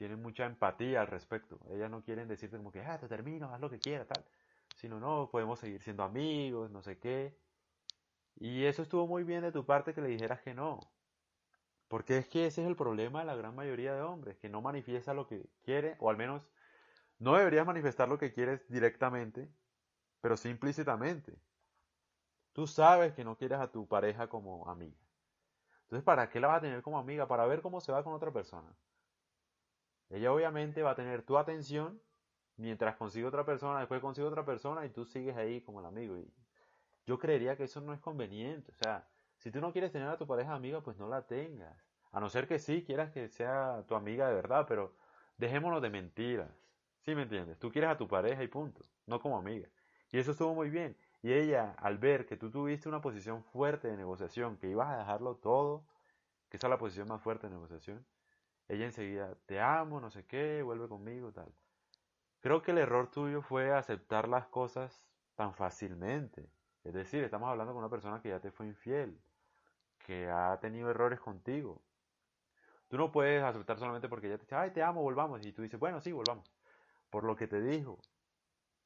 tienen 0.00 0.22
mucha 0.22 0.46
empatía 0.46 1.02
al 1.02 1.08
respecto. 1.08 1.60
Ellas 1.68 1.90
no 1.90 2.02
quieren 2.02 2.26
decirte 2.26 2.56
como 2.56 2.72
que, 2.72 2.80
ah, 2.80 2.98
te 2.98 3.06
termino, 3.06 3.52
haz 3.52 3.60
lo 3.60 3.68
que 3.68 3.78
quieras, 3.78 4.08
tal. 4.08 4.24
Sino, 4.76 4.98
no, 4.98 5.28
podemos 5.30 5.58
seguir 5.58 5.82
siendo 5.82 6.02
amigos, 6.02 6.70
no 6.70 6.80
sé 6.80 6.98
qué. 6.98 7.36
Y 8.36 8.64
eso 8.64 8.80
estuvo 8.80 9.06
muy 9.06 9.24
bien 9.24 9.42
de 9.42 9.52
tu 9.52 9.66
parte 9.66 9.92
que 9.92 10.00
le 10.00 10.08
dijeras 10.08 10.40
que 10.40 10.54
no. 10.54 10.80
Porque 11.86 12.16
es 12.16 12.28
que 12.28 12.46
ese 12.46 12.62
es 12.62 12.68
el 12.68 12.76
problema 12.76 13.18
de 13.18 13.26
la 13.26 13.36
gran 13.36 13.54
mayoría 13.54 13.94
de 13.94 14.00
hombres, 14.00 14.38
que 14.38 14.48
no 14.48 14.62
manifiesta 14.62 15.12
lo 15.12 15.26
que 15.26 15.50
quiere, 15.64 15.96
o 15.98 16.08
al 16.08 16.16
menos 16.16 16.48
no 17.18 17.36
deberías 17.36 17.66
manifestar 17.66 18.08
lo 18.08 18.16
que 18.16 18.32
quieres 18.32 18.66
directamente, 18.70 19.50
pero 20.22 20.38
sí 20.38 20.48
implícitamente. 20.48 21.38
Tú 22.54 22.66
sabes 22.66 23.12
que 23.12 23.22
no 23.22 23.36
quieres 23.36 23.58
a 23.60 23.70
tu 23.70 23.86
pareja 23.86 24.30
como 24.30 24.66
amiga. 24.66 24.96
Entonces, 25.82 26.04
¿para 26.04 26.30
qué 26.30 26.40
la 26.40 26.48
vas 26.48 26.58
a 26.58 26.62
tener 26.62 26.80
como 26.80 26.98
amiga? 26.98 27.28
Para 27.28 27.44
ver 27.44 27.60
cómo 27.60 27.82
se 27.82 27.92
va 27.92 28.02
con 28.02 28.14
otra 28.14 28.32
persona. 28.32 28.74
Ella 30.10 30.32
obviamente 30.32 30.82
va 30.82 30.90
a 30.90 30.94
tener 30.94 31.22
tu 31.22 31.38
atención 31.38 32.00
mientras 32.56 32.96
consigue 32.96 33.26
otra 33.26 33.44
persona, 33.44 33.78
después 33.78 34.00
consigue 34.00 34.26
otra 34.26 34.44
persona 34.44 34.84
y 34.84 34.90
tú 34.90 35.04
sigues 35.04 35.36
ahí 35.36 35.62
como 35.62 35.80
el 35.80 35.86
amigo. 35.86 36.18
Y 36.18 36.30
yo 37.06 37.18
creería 37.18 37.56
que 37.56 37.64
eso 37.64 37.80
no 37.80 37.94
es 37.94 38.00
conveniente. 38.00 38.72
O 38.72 38.74
sea, 38.74 39.08
si 39.38 39.50
tú 39.50 39.60
no 39.60 39.72
quieres 39.72 39.92
tener 39.92 40.08
a 40.08 40.18
tu 40.18 40.26
pareja 40.26 40.54
amiga, 40.54 40.82
pues 40.82 40.98
no 40.98 41.08
la 41.08 41.26
tengas. 41.26 41.74
A 42.12 42.20
no 42.20 42.28
ser 42.28 42.46
que 42.46 42.58
sí 42.58 42.84
quieras 42.84 43.12
que 43.12 43.28
sea 43.28 43.84
tu 43.86 43.94
amiga 43.94 44.28
de 44.28 44.34
verdad, 44.34 44.66
pero 44.68 44.94
dejémonos 45.38 45.80
de 45.80 45.90
mentiras. 45.90 46.50
¿Sí 47.00 47.14
me 47.14 47.22
entiendes? 47.22 47.58
Tú 47.58 47.70
quieres 47.70 47.90
a 47.90 47.96
tu 47.96 48.06
pareja 48.06 48.42
y 48.42 48.48
punto, 48.48 48.82
no 49.06 49.20
como 49.20 49.38
amiga. 49.38 49.68
Y 50.12 50.18
eso 50.18 50.32
estuvo 50.32 50.54
muy 50.54 50.70
bien. 50.70 50.96
Y 51.22 51.32
ella, 51.32 51.74
al 51.78 51.98
ver 51.98 52.26
que 52.26 52.36
tú 52.36 52.50
tuviste 52.50 52.88
una 52.88 53.00
posición 53.00 53.42
fuerte 53.44 53.88
de 53.88 53.96
negociación, 53.96 54.56
que 54.56 54.68
ibas 54.68 54.88
a 54.88 54.98
dejarlo 54.98 55.36
todo, 55.36 55.84
que 56.48 56.56
esa 56.56 56.66
es 56.66 56.70
la 56.70 56.78
posición 56.78 57.08
más 57.08 57.22
fuerte 57.22 57.46
de 57.46 57.54
negociación, 57.54 58.04
ella 58.70 58.84
enseguida, 58.84 59.34
te 59.46 59.60
amo, 59.60 60.00
no 60.00 60.10
sé 60.10 60.24
qué, 60.26 60.62
vuelve 60.62 60.88
conmigo, 60.88 61.32
tal. 61.32 61.52
Creo 62.40 62.62
que 62.62 62.70
el 62.70 62.78
error 62.78 63.10
tuyo 63.10 63.42
fue 63.42 63.72
aceptar 63.72 64.28
las 64.28 64.46
cosas 64.46 65.04
tan 65.34 65.54
fácilmente. 65.54 66.48
Es 66.84 66.94
decir, 66.94 67.24
estamos 67.24 67.48
hablando 67.48 67.72
con 67.72 67.80
una 67.80 67.90
persona 67.90 68.22
que 68.22 68.28
ya 68.28 68.38
te 68.40 68.52
fue 68.52 68.66
infiel, 68.66 69.20
que 69.98 70.30
ha 70.30 70.58
tenido 70.60 70.88
errores 70.88 71.18
contigo. 71.18 71.82
Tú 72.88 72.96
no 72.96 73.10
puedes 73.10 73.42
aceptar 73.42 73.78
solamente 73.78 74.08
porque 74.08 74.28
ella 74.28 74.38
te 74.38 74.44
dice, 74.44 74.54
ay, 74.54 74.70
te 74.70 74.82
amo, 74.82 75.02
volvamos. 75.02 75.44
Y 75.44 75.52
tú 75.52 75.62
dices, 75.62 75.78
bueno, 75.80 76.00
sí, 76.00 76.12
volvamos. 76.12 76.46
Por 77.10 77.24
lo 77.24 77.34
que 77.34 77.48
te 77.48 77.60
dijo, 77.60 77.98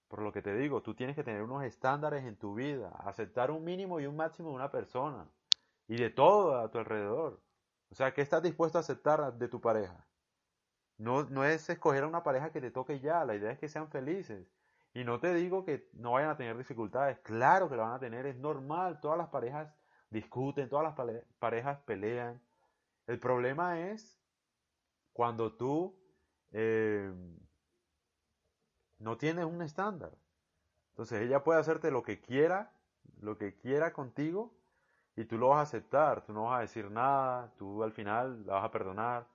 por 0.09 0.23
lo 0.23 0.33
que 0.33 0.41
te 0.43 0.55
digo, 0.55 0.83
tú 0.83 0.95
tienes 0.95 1.15
que 1.15 1.25
tener 1.25 1.43
unos 1.43 1.63
estándares 1.65 2.25
en 2.25 2.37
tu 2.37 2.55
vida, 2.55 2.89
aceptar 3.05 3.51
un 3.51 3.65
mínimo 3.65 4.01
y 4.01 4.07
un 4.07 4.17
máximo 4.17 4.49
de 4.49 4.55
una 4.57 4.71
persona 4.71 5.29
y 5.89 5.97
de 5.97 6.11
todo 6.11 6.59
a 6.59 6.71
tu 6.71 6.79
alrededor. 6.79 7.43
O 7.95 7.97
sea, 7.97 8.13
¿qué 8.13 8.23
estás 8.23 8.43
dispuesto 8.43 8.77
a 8.77 8.81
aceptar 8.81 9.35
de 9.35 9.47
tu 9.47 9.61
pareja? 9.61 10.05
No, 10.99 11.23
no 11.31 11.45
es 11.45 11.71
escoger 11.71 12.03
a 12.03 12.09
una 12.09 12.25
pareja 12.25 12.51
que 12.51 12.61
te 12.61 12.73
toque 12.73 12.99
ya, 12.99 13.25
la 13.25 13.37
idea 13.37 13.53
es 13.53 13.59
que 13.61 13.69
sean 13.69 13.89
felices. 13.89 14.49
Y 14.95 15.05
no 15.05 15.21
te 15.21 15.33
digo 15.33 15.65
que 15.65 15.89
no 15.93 16.11
vayan 16.11 16.31
a 16.31 16.37
tener 16.37 16.59
dificultades, 16.59 17.21
claro 17.21 17.69
que 17.69 17.77
lo 17.77 17.83
van 17.83 17.93
a 17.93 18.01
tener, 18.01 18.27
es 18.27 18.35
normal, 18.35 18.99
todas 19.01 19.17
las 19.17 19.29
parejas 19.29 19.73
discuten, 20.11 20.69
todas 20.69 20.97
las 20.97 21.23
parejas 21.39 21.79
pelean. 21.83 22.43
El 23.07 23.21
problema 23.21 23.79
es 23.79 24.21
cuando 25.13 25.55
tú 25.55 25.97
eh, 26.51 27.15
no 28.99 29.17
tienes 29.19 29.45
un 29.45 29.63
estándar. 29.63 30.19
Entonces 30.89 31.23
ella 31.23 31.45
puede 31.45 31.61
hacerte 31.61 31.93
lo 31.93 32.03
que 32.03 32.21
quiera, 32.21 32.73
lo 33.21 33.39
que 33.39 33.55
quiera 33.55 33.93
contigo, 33.93 34.53
y 35.17 35.25
tú 35.25 35.39
lo 35.39 35.49
vas 35.49 35.59
a 35.59 35.63
aceptar, 35.63 36.23
tú 36.23 36.33
no 36.33 36.45
vas 36.45 36.59
a 36.59 36.63
decir 36.63 36.91
nada, 36.91 37.53
tú 37.57 37.83
al 37.83 37.93
final 37.93 38.47
la 38.47 38.55
vas 38.55 38.65
a 38.65 38.71
perdonar. 38.71 39.27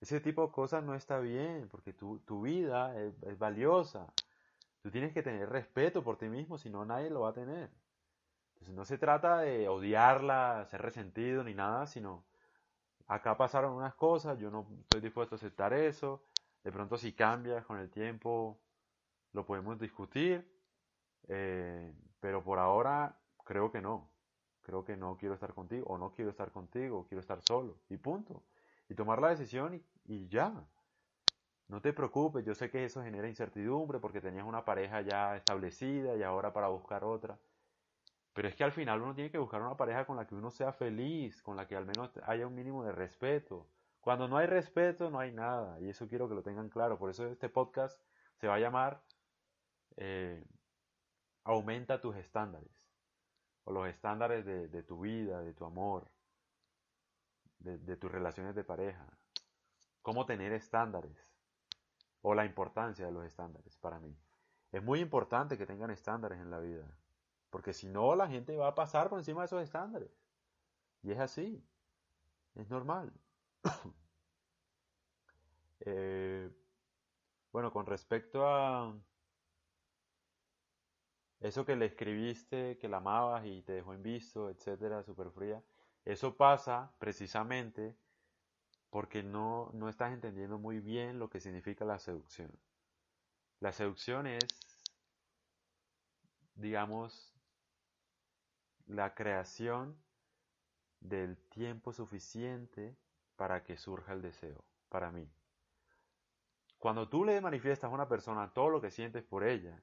Ese 0.00 0.20
tipo 0.20 0.46
de 0.46 0.52
cosas 0.52 0.82
no 0.84 0.94
está 0.94 1.18
bien, 1.20 1.68
porque 1.70 1.92
tu, 1.92 2.18
tu 2.20 2.42
vida 2.42 2.96
es, 2.98 3.38
valiosa. 3.38 4.12
Tú 4.82 4.90
tienes 4.90 5.12
que 5.12 5.22
tener 5.22 5.50
respeto 5.50 6.02
por 6.02 6.16
ti 6.16 6.26
mismo, 6.28 6.58
si 6.58 6.70
no 6.70 6.84
nadie 6.84 7.10
lo 7.10 7.22
va 7.22 7.30
a 7.30 7.34
tener. 7.34 7.70
Entonces 8.54 8.74
no 8.74 8.84
se 8.84 8.98
trata 8.98 9.38
de 9.40 9.68
odiarla, 9.68 10.66
ser 10.70 10.82
resentido 10.82 11.44
ni 11.44 11.54
nada, 11.54 11.86
sino 11.86 12.24
acá 13.06 13.36
pasaron 13.36 13.74
unas 13.74 13.94
cosas, 13.94 14.38
yo 14.38 14.50
no 14.50 14.66
estoy 14.82 15.00
dispuesto 15.02 15.34
a 15.34 15.38
aceptar 15.38 15.72
eso. 15.74 16.22
De 16.64 16.72
pronto 16.72 16.96
si 16.98 17.12
cambias 17.12 17.64
con 17.66 17.78
el 17.78 17.90
tiempo, 17.90 18.58
lo 19.32 19.46
podemos 19.46 19.78
discutir, 19.78 20.46
eh, 21.28 21.94
pero 22.20 22.42
por 22.42 22.58
ahora 22.58 23.16
creo 23.44 23.70
que 23.70 23.80
no. 23.80 24.09
Creo 24.70 24.84
que 24.84 24.96
no 24.96 25.16
quiero 25.16 25.34
estar 25.34 25.54
contigo, 25.54 25.86
o 25.88 25.98
no 25.98 26.12
quiero 26.12 26.30
estar 26.30 26.52
contigo, 26.52 27.06
quiero 27.08 27.20
estar 27.20 27.42
solo, 27.42 27.82
y 27.88 27.96
punto. 27.98 28.46
Y 28.88 28.94
tomar 28.94 29.20
la 29.20 29.30
decisión 29.30 29.74
y, 29.74 29.86
y 30.04 30.28
ya. 30.28 30.68
No 31.68 31.80
te 31.80 31.92
preocupes, 31.92 32.44
yo 32.44 32.54
sé 32.54 32.70
que 32.70 32.84
eso 32.84 33.02
genera 33.02 33.28
incertidumbre 33.28 34.00
porque 34.00 34.20
tenías 34.20 34.44
una 34.44 34.64
pareja 34.64 35.00
ya 35.02 35.36
establecida 35.36 36.16
y 36.16 36.22
ahora 36.22 36.52
para 36.52 36.68
buscar 36.68 37.04
otra. 37.04 37.40
Pero 38.34 38.48
es 38.48 38.56
que 38.56 38.64
al 38.64 38.72
final 38.72 39.02
uno 39.02 39.14
tiene 39.14 39.30
que 39.30 39.38
buscar 39.38 39.62
una 39.62 39.76
pareja 39.76 40.06
con 40.06 40.16
la 40.16 40.26
que 40.26 40.34
uno 40.36 40.50
sea 40.50 40.72
feliz, 40.72 41.42
con 41.42 41.56
la 41.56 41.66
que 41.68 41.76
al 41.76 41.86
menos 41.86 42.12
haya 42.24 42.46
un 42.46 42.54
mínimo 42.54 42.84
de 42.84 42.92
respeto. 42.92 43.72
Cuando 44.00 44.28
no 44.28 44.38
hay 44.38 44.46
respeto, 44.48 45.10
no 45.10 45.20
hay 45.20 45.32
nada. 45.32 45.80
Y 45.80 45.88
eso 45.90 46.08
quiero 46.08 46.28
que 46.28 46.34
lo 46.36 46.42
tengan 46.42 46.70
claro. 46.70 46.98
Por 46.98 47.10
eso 47.10 47.26
este 47.26 47.48
podcast 47.50 48.02
se 48.36 48.48
va 48.48 48.56
a 48.56 48.60
llamar 48.60 49.06
eh, 49.96 50.44
aumenta 51.44 52.00
tus 52.00 52.16
estándares, 52.16 52.79
o 53.64 53.72
los 53.72 53.88
estándares 53.88 54.44
de, 54.44 54.82
tu 54.82 55.00
vida, 55.00 55.42
de 55.42 55.52
tu 55.52 55.64
amor, 55.64 56.10
de, 57.58 57.96
tus 57.96 58.10
relaciones 58.10 58.54
de 58.54 58.64
pareja. 58.64 59.06
Cómo 60.02 60.26
tener 60.26 60.52
estándares, 60.52 61.16
o 62.22 62.34
la 62.34 62.44
importancia 62.44 63.06
de 63.06 63.12
los 63.12 63.24
estándares 63.24 63.76
para 63.78 63.98
mí. 63.98 64.16
Es 64.72 64.82
muy 64.82 65.00
importante 65.00 65.58
que 65.58 65.66
tengan 65.66 65.90
estándares 65.90 66.40
en 66.40 66.50
la 66.50 66.60
vida, 66.60 66.86
porque 67.50 67.72
si 67.72 67.88
no 67.88 68.14
la 68.14 68.28
gente 68.28 68.56
va 68.56 68.68
a 68.68 68.74
pasar 68.74 69.08
por 69.08 69.18
encima 69.18 69.40
de 69.40 69.46
esos 69.46 69.62
estándares. 69.62 70.10
Y 71.02 71.12
es 71.12 71.18
así, 71.18 71.64
es 72.54 72.68
normal. 72.68 73.12
Eh, 75.82 76.50
bueno, 77.52 77.72
con 77.72 77.86
respecto 77.86 78.46
a, 78.46 78.94
eso 81.40 81.64
que 81.64 81.76
le 81.76 81.86
escribiste, 81.86 82.78
que 82.78 82.88
la 82.88 82.98
amabas 82.98 83.46
y 83.46 83.62
te 83.62 83.72
dejó 83.72 83.94
en 83.94 84.02
visto, 84.02 84.50
etcétera, 84.50 85.02
súper 85.02 85.30
fría, 85.30 85.62
eso 86.04 86.36
pasa 86.36 86.92
precisamente 86.98 87.96
porque 88.90 89.22
no, 89.22 89.70
no 89.72 89.88
estás 89.88 90.12
entendiendo 90.12 90.58
muy 90.58 90.80
bien 90.80 91.18
lo 91.18 91.30
que 91.30 91.40
significa 91.40 91.84
la 91.84 91.98
seducción. 91.98 92.50
La 93.60 93.72
seducción 93.72 94.26
es, 94.26 94.44
digamos, 96.54 97.34
la 98.86 99.14
creación 99.14 99.96
del 101.00 101.36
tiempo 101.48 101.92
suficiente 101.92 102.96
para 103.36 103.62
que 103.62 103.76
surja 103.76 104.12
el 104.12 104.22
deseo, 104.22 104.64
para 104.88 105.10
mí. 105.10 105.30
Cuando 106.78 107.08
tú 107.08 107.24
le 107.24 107.40
manifiestas 107.40 107.90
a 107.90 107.94
una 107.94 108.08
persona 108.08 108.52
todo 108.52 108.70
lo 108.70 108.80
que 108.80 108.90
sientes 108.90 109.22
por 109.22 109.44
ella, 109.44 109.80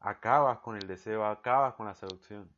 acabas 0.00 0.58
con 0.58 0.76
el 0.76 0.86
deseo, 0.86 1.24
acabas 1.24 1.74
con 1.74 1.86
la 1.86 1.94
seducción. 1.94 2.48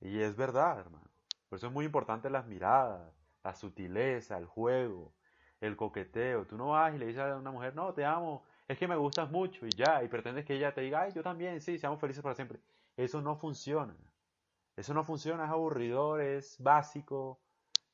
Y 0.00 0.20
es 0.20 0.36
verdad, 0.36 0.80
hermano. 0.80 1.06
Por 1.48 1.58
eso 1.58 1.68
es 1.68 1.72
muy 1.72 1.84
importante 1.84 2.30
las 2.30 2.46
miradas, 2.46 3.12
la 3.42 3.54
sutileza, 3.54 4.36
el 4.36 4.46
juego, 4.46 5.12
el 5.60 5.76
coqueteo. 5.76 6.46
Tú 6.46 6.56
no 6.56 6.68
vas 6.68 6.94
y 6.94 6.98
le 6.98 7.06
dices 7.06 7.22
a 7.22 7.36
una 7.36 7.50
mujer, 7.50 7.74
no, 7.74 7.94
te 7.94 8.04
amo, 8.04 8.44
es 8.68 8.78
que 8.78 8.88
me 8.88 8.96
gustas 8.96 9.30
mucho 9.30 9.66
y 9.66 9.70
ya, 9.70 10.02
y 10.02 10.08
pretendes 10.08 10.44
que 10.44 10.54
ella 10.54 10.74
te 10.74 10.80
diga, 10.80 11.02
ay, 11.02 11.12
yo 11.12 11.22
también, 11.22 11.60
sí, 11.60 11.78
seamos 11.78 12.00
felices 12.00 12.22
para 12.22 12.34
siempre. 12.34 12.58
Eso 12.96 13.20
no 13.22 13.36
funciona. 13.36 13.94
Eso 14.76 14.92
no 14.92 15.04
funciona, 15.04 15.44
es 15.44 15.50
aburridor, 15.50 16.20
es 16.20 16.56
básico. 16.60 17.40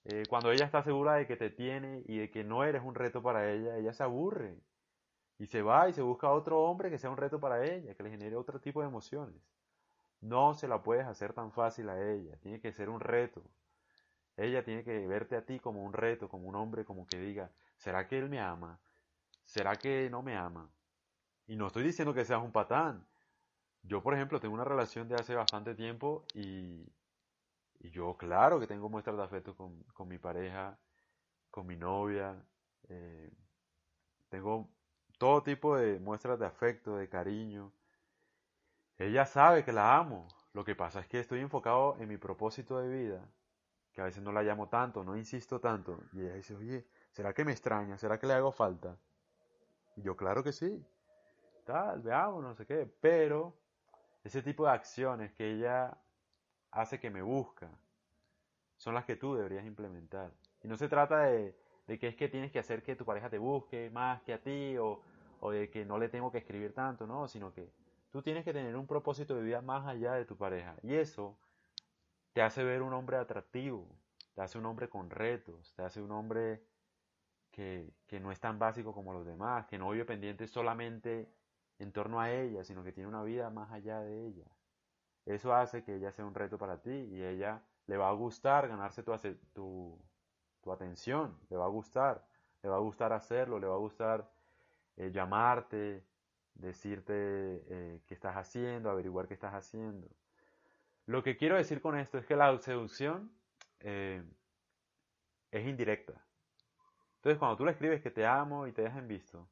Eh, 0.05 0.25
cuando 0.29 0.51
ella 0.51 0.65
está 0.65 0.83
segura 0.83 1.15
de 1.15 1.27
que 1.27 1.37
te 1.37 1.51
tiene 1.51 2.03
y 2.07 2.19
de 2.19 2.31
que 2.31 2.43
no 2.43 2.65
eres 2.65 2.83
un 2.83 2.95
reto 2.95 3.23
para 3.23 3.53
ella, 3.53 3.77
ella 3.77 3.93
se 3.93 4.03
aburre. 4.03 4.59
Y 5.43 5.47
se 5.49 5.61
va 5.61 5.89
y 5.89 5.93
se 5.93 6.03
busca 6.03 6.31
otro 6.31 6.63
hombre 6.63 6.89
que 6.89 6.99
sea 6.99 7.11
un 7.11 7.17
reto 7.17 7.41
para 7.41 7.65
ella, 7.65 7.95
que 7.97 8.05
le 8.05 8.11
genere 8.11 8.37
otro 8.37 8.61
tipo 8.61 8.81
de 8.81 8.87
emociones. 8.87 9.43
no 10.21 10.55
se 10.55 10.69
la 10.69 10.83
puedes 10.83 11.07
hacer 11.07 11.33
tan 11.35 11.53
fácil 11.53 11.89
a 11.91 12.01
ella, 12.13 12.37
tiene 12.41 12.61
que 12.61 12.73
ser 12.73 12.89
un 12.91 13.01
reto. 13.01 13.43
Ella 14.37 14.65
tiene 14.65 14.85
que 14.85 15.07
verte 15.07 15.37
a 15.37 15.45
ti 15.47 15.61
como 15.61 15.83
un 15.85 15.93
reto, 15.95 16.29
como 16.29 16.49
un 16.49 16.57
hombre, 16.57 16.85
como 16.85 17.07
que 17.07 17.19
diga, 17.19 17.51
¿será 17.77 18.07
que 18.09 18.19
él 18.19 18.29
me 18.31 18.41
ama? 18.41 18.81
¿Será 19.45 19.79
que 19.79 20.09
no 20.11 20.23
me 20.23 20.37
ama? 20.37 20.71
Y 21.49 21.57
no 21.57 21.69
estoy 21.69 21.85
diciendo 21.85 22.15
que 22.15 22.25
seas 22.25 22.43
un 22.43 22.53
patán. 22.53 23.07
Yo, 23.83 24.03
por 24.03 24.15
ejemplo, 24.15 24.41
tengo 24.41 24.55
una 24.55 24.65
relación 24.65 25.09
de 25.09 25.17
hace 25.17 25.35
bastante 25.35 25.75
tiempo 25.75 26.25
y, 26.35 26.87
y 27.81 27.91
yo, 27.91 28.17
claro 28.17 28.61
que 28.61 28.67
tengo 28.67 28.89
muestras 28.89 29.17
de 29.17 29.25
afecto 29.25 29.57
con, 29.57 29.83
con 29.95 30.09
mi 30.09 30.19
pareja, 30.19 30.79
con 31.51 31.67
mi 31.67 31.77
novia. 31.77 32.37
Eh, 32.89 33.31
tengo 34.31 34.71
todo 35.23 35.41
tipo 35.41 35.77
de 35.77 36.01
muestras 36.01 36.37
de 36.37 36.47
afecto, 36.47 36.97
de 36.97 37.09
cariño. 37.09 37.71
Ella 38.99 39.25
sabe 39.25 39.65
que 39.65 39.71
la 39.71 39.97
amo. 39.97 40.27
Lo 40.53 40.65
que 40.65 40.75
pasa 40.75 40.99
es 40.99 41.07
que 41.07 41.21
estoy 41.21 41.39
enfocado 41.39 41.97
en 42.01 42.09
mi 42.09 42.17
propósito 42.17 42.81
de 42.81 42.89
vida, 42.89 43.25
que 43.93 44.01
a 44.01 44.05
veces 44.07 44.21
no 44.21 44.33
la 44.33 44.43
llamo 44.43 44.69
tanto, 44.69 45.05
no 45.05 45.17
insisto 45.17 45.61
tanto. 45.61 46.01
Y 46.13 46.23
ella 46.23 46.35
dice, 46.35 46.57
oye, 46.57 46.89
¿será 47.13 47.33
que 47.33 47.45
me 47.45 47.53
extraña? 47.53 47.97
¿Será 47.99 48.19
que 48.19 48.27
le 48.27 48.33
hago 48.33 48.51
falta? 48.51 48.97
Y 49.95 50.03
yo, 50.03 50.17
claro 50.17 50.43
que 50.43 50.51
sí. 50.51 50.85
Tal, 51.65 52.03
veamos, 52.03 52.43
no 52.43 52.57
sé 52.57 52.67
qué. 52.67 52.93
Pero 53.01 53.55
ese 54.25 54.43
tipo 54.43 54.65
de 54.65 54.73
acciones 54.73 55.33
que 55.35 55.53
ella 55.53 55.97
hace 56.73 56.99
que 56.99 57.11
me 57.11 57.23
busca 57.23 57.71
son 58.77 58.95
las 58.95 59.05
que 59.05 59.15
tú 59.15 59.37
deberías 59.37 59.65
implementar. 59.67 60.33
Y 60.65 60.67
no 60.67 60.77
se 60.77 60.89
trata 60.89 61.19
de, 61.27 61.57
de 61.87 61.99
que 62.01 62.09
es 62.09 62.17
que 62.17 62.29
tienes 62.29 62.51
que 62.51 62.59
hacer 62.59 62.83
que 62.83 62.97
tu 62.97 63.05
pareja 63.05 63.31
te 63.31 63.39
busque 63.39 63.89
más 63.91 64.21
que 64.23 64.33
a 64.33 64.43
ti 64.43 64.77
o, 64.79 65.01
o 65.45 65.51
de 65.51 65.69
que 65.69 65.85
no 65.85 65.99
le 65.99 66.09
tengo 66.09 66.31
que 66.31 66.39
escribir 66.39 66.73
tanto, 66.73 67.05
no, 67.05 67.27
sino 67.27 67.53
que 67.53 67.69
tú 68.11 68.23
tienes 68.23 68.45
que 68.45 68.53
tener 68.53 68.77
un 68.77 68.87
propósito 68.87 69.35
de 69.35 69.43
vida 69.43 69.61
más 69.61 69.85
allá 69.89 70.13
de 70.15 70.25
tu 70.25 70.37
pareja. 70.37 70.77
Y 70.83 70.95
eso 70.95 71.37
te 72.33 72.43
hace 72.43 72.63
ver 72.63 72.81
un 72.81 72.93
hombre 72.93 73.17
atractivo, 73.17 73.89
te 74.35 74.41
hace 74.41 74.57
un 74.59 74.67
hombre 74.67 74.89
con 74.89 75.11
retos, 75.11 75.75
te 75.75 75.83
hace 75.83 76.01
un 76.01 76.13
hombre 76.13 76.63
que, 77.51 77.93
que 78.07 78.21
no 78.21 78.31
es 78.31 78.39
tan 78.39 78.61
básico 78.61 78.95
como 78.95 79.13
los 79.13 79.27
demás, 79.27 79.67
que 79.67 79.79
no 79.79 79.91
vive 79.91 80.05
pendiente 80.05 80.47
solamente 80.47 81.29
en 81.81 81.91
torno 81.91 82.21
a 82.21 82.31
ella, 82.31 82.63
sino 82.63 82.85
que 82.85 82.93
tiene 82.93 83.09
una 83.09 83.25
vida 83.25 83.51
más 83.51 83.73
allá 83.73 83.99
de 83.99 84.29
ella. 84.29 84.47
Eso 85.27 85.53
hace 85.53 85.83
que 85.83 85.97
ella 85.97 86.13
sea 86.13 86.25
un 86.25 86.37
reto 86.37 86.57
para 86.57 86.81
ti 86.81 87.09
y 87.11 87.21
ella 87.21 87.61
le 87.89 87.97
va 87.97 88.09
a 88.11 88.13
gustar 88.13 88.69
ganarse 88.69 89.03
tu, 89.03 89.13
tu, 89.53 89.99
tu 90.61 90.71
atención, 90.71 91.37
le 91.51 91.57
va 91.57 91.65
a 91.65 91.69
gustar, 91.69 92.25
le 92.63 92.69
va 92.69 92.77
a 92.77 92.81
gustar 92.81 93.13
hacerlo, 93.13 93.59
le 93.59 93.67
va 93.67 93.75
a 93.75 93.79
gustar 93.79 94.31
eh, 94.97 95.11
llamarte, 95.13 96.05
decirte 96.55 97.15
eh, 97.15 98.01
qué 98.07 98.15
estás 98.15 98.37
haciendo, 98.37 98.91
averiguar 98.91 99.27
qué 99.27 99.35
estás 99.35 99.55
haciendo. 99.55 100.09
Lo 101.07 101.23
que 101.23 101.37
quiero 101.37 101.57
decir 101.57 101.81
con 101.81 101.99
esto 101.99 102.19
es 102.19 102.27
que 102.27 102.37
la 102.37 102.57
seducción 102.59 103.33
eh, 103.81 104.23
es 105.51 105.67
indirecta. 105.67 106.15
Entonces 107.17 107.39
cuando 107.39 107.57
tú 107.57 107.65
le 107.65 107.73
escribes 107.73 108.03
que 108.03 108.11
te 108.11 108.27
amo 108.27 108.67
y 108.67 108.73
te 108.73 108.83
dejan 108.83 109.09
visto, 109.09 109.49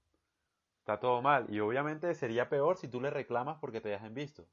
está 0.78 0.98
todo 0.98 1.22
mal. 1.22 1.46
Y 1.48 1.60
obviamente 1.60 2.14
sería 2.14 2.48
peor 2.48 2.76
si 2.76 2.88
tú 2.88 3.00
le 3.00 3.10
reclamas 3.10 3.58
porque 3.58 3.80
te 3.80 3.88
dejan 3.88 4.14
visto. 4.14 4.46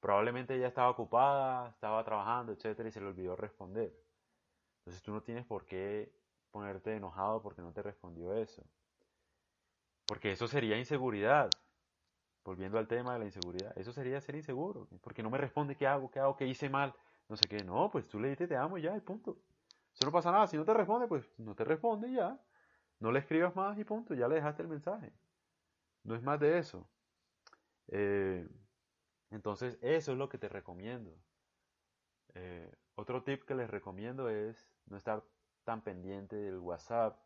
Probablemente 0.00 0.54
ella 0.54 0.68
estaba 0.68 0.90
ocupada, 0.90 1.70
estaba 1.70 2.04
trabajando, 2.04 2.52
etcétera, 2.52 2.88
y 2.88 2.92
se 2.92 3.00
le 3.00 3.06
olvidó 3.06 3.36
responder. 3.36 3.92
Entonces 4.78 5.02
tú 5.02 5.12
no 5.12 5.22
tienes 5.22 5.44
por 5.44 5.66
qué 5.66 6.12
ponerte 6.50 6.94
enojado 6.94 7.42
porque 7.42 7.62
no 7.62 7.72
te 7.72 7.82
respondió 7.82 8.32
eso. 8.34 8.64
Porque 10.08 10.32
eso 10.32 10.48
sería 10.48 10.78
inseguridad. 10.78 11.50
Volviendo 12.42 12.78
al 12.78 12.88
tema 12.88 13.12
de 13.12 13.18
la 13.18 13.26
inseguridad, 13.26 13.76
eso 13.76 13.92
sería 13.92 14.18
ser 14.22 14.34
inseguro. 14.34 14.88
Porque 15.02 15.22
no 15.22 15.28
me 15.28 15.36
responde 15.36 15.76
qué 15.76 15.86
hago, 15.86 16.10
qué 16.10 16.18
hago, 16.18 16.34
qué 16.34 16.46
hice 16.46 16.70
mal, 16.70 16.94
no 17.28 17.36
sé 17.36 17.46
qué. 17.46 17.62
No, 17.62 17.90
pues 17.90 18.08
tú 18.08 18.18
le 18.18 18.30
dices 18.30 18.48
te 18.48 18.56
amo 18.56 18.78
y 18.78 18.82
ya, 18.82 18.96
y 18.96 19.00
punto. 19.00 19.36
Eso 19.92 20.06
no 20.06 20.10
pasa 20.10 20.32
nada. 20.32 20.46
Si 20.46 20.56
no 20.56 20.64
te 20.64 20.72
responde, 20.72 21.06
pues 21.08 21.30
no 21.38 21.54
te 21.54 21.64
responde 21.64 22.08
y 22.08 22.14
ya. 22.14 22.40
No 23.00 23.12
le 23.12 23.18
escribas 23.18 23.54
más 23.54 23.78
y 23.78 23.84
punto. 23.84 24.14
Ya 24.14 24.28
le 24.28 24.36
dejaste 24.36 24.62
el 24.62 24.68
mensaje. 24.68 25.12
No 26.04 26.14
es 26.14 26.22
más 26.22 26.40
de 26.40 26.56
eso. 26.56 26.88
Eh, 27.88 28.48
entonces, 29.30 29.78
eso 29.82 30.12
es 30.12 30.18
lo 30.18 30.30
que 30.30 30.38
te 30.38 30.48
recomiendo. 30.48 31.22
Eh, 32.32 32.74
otro 32.94 33.24
tip 33.24 33.44
que 33.44 33.54
les 33.54 33.68
recomiendo 33.68 34.30
es 34.30 34.72
no 34.86 34.96
estar 34.96 35.22
tan 35.64 35.82
pendiente 35.82 36.36
del 36.36 36.60
WhatsApp, 36.60 37.20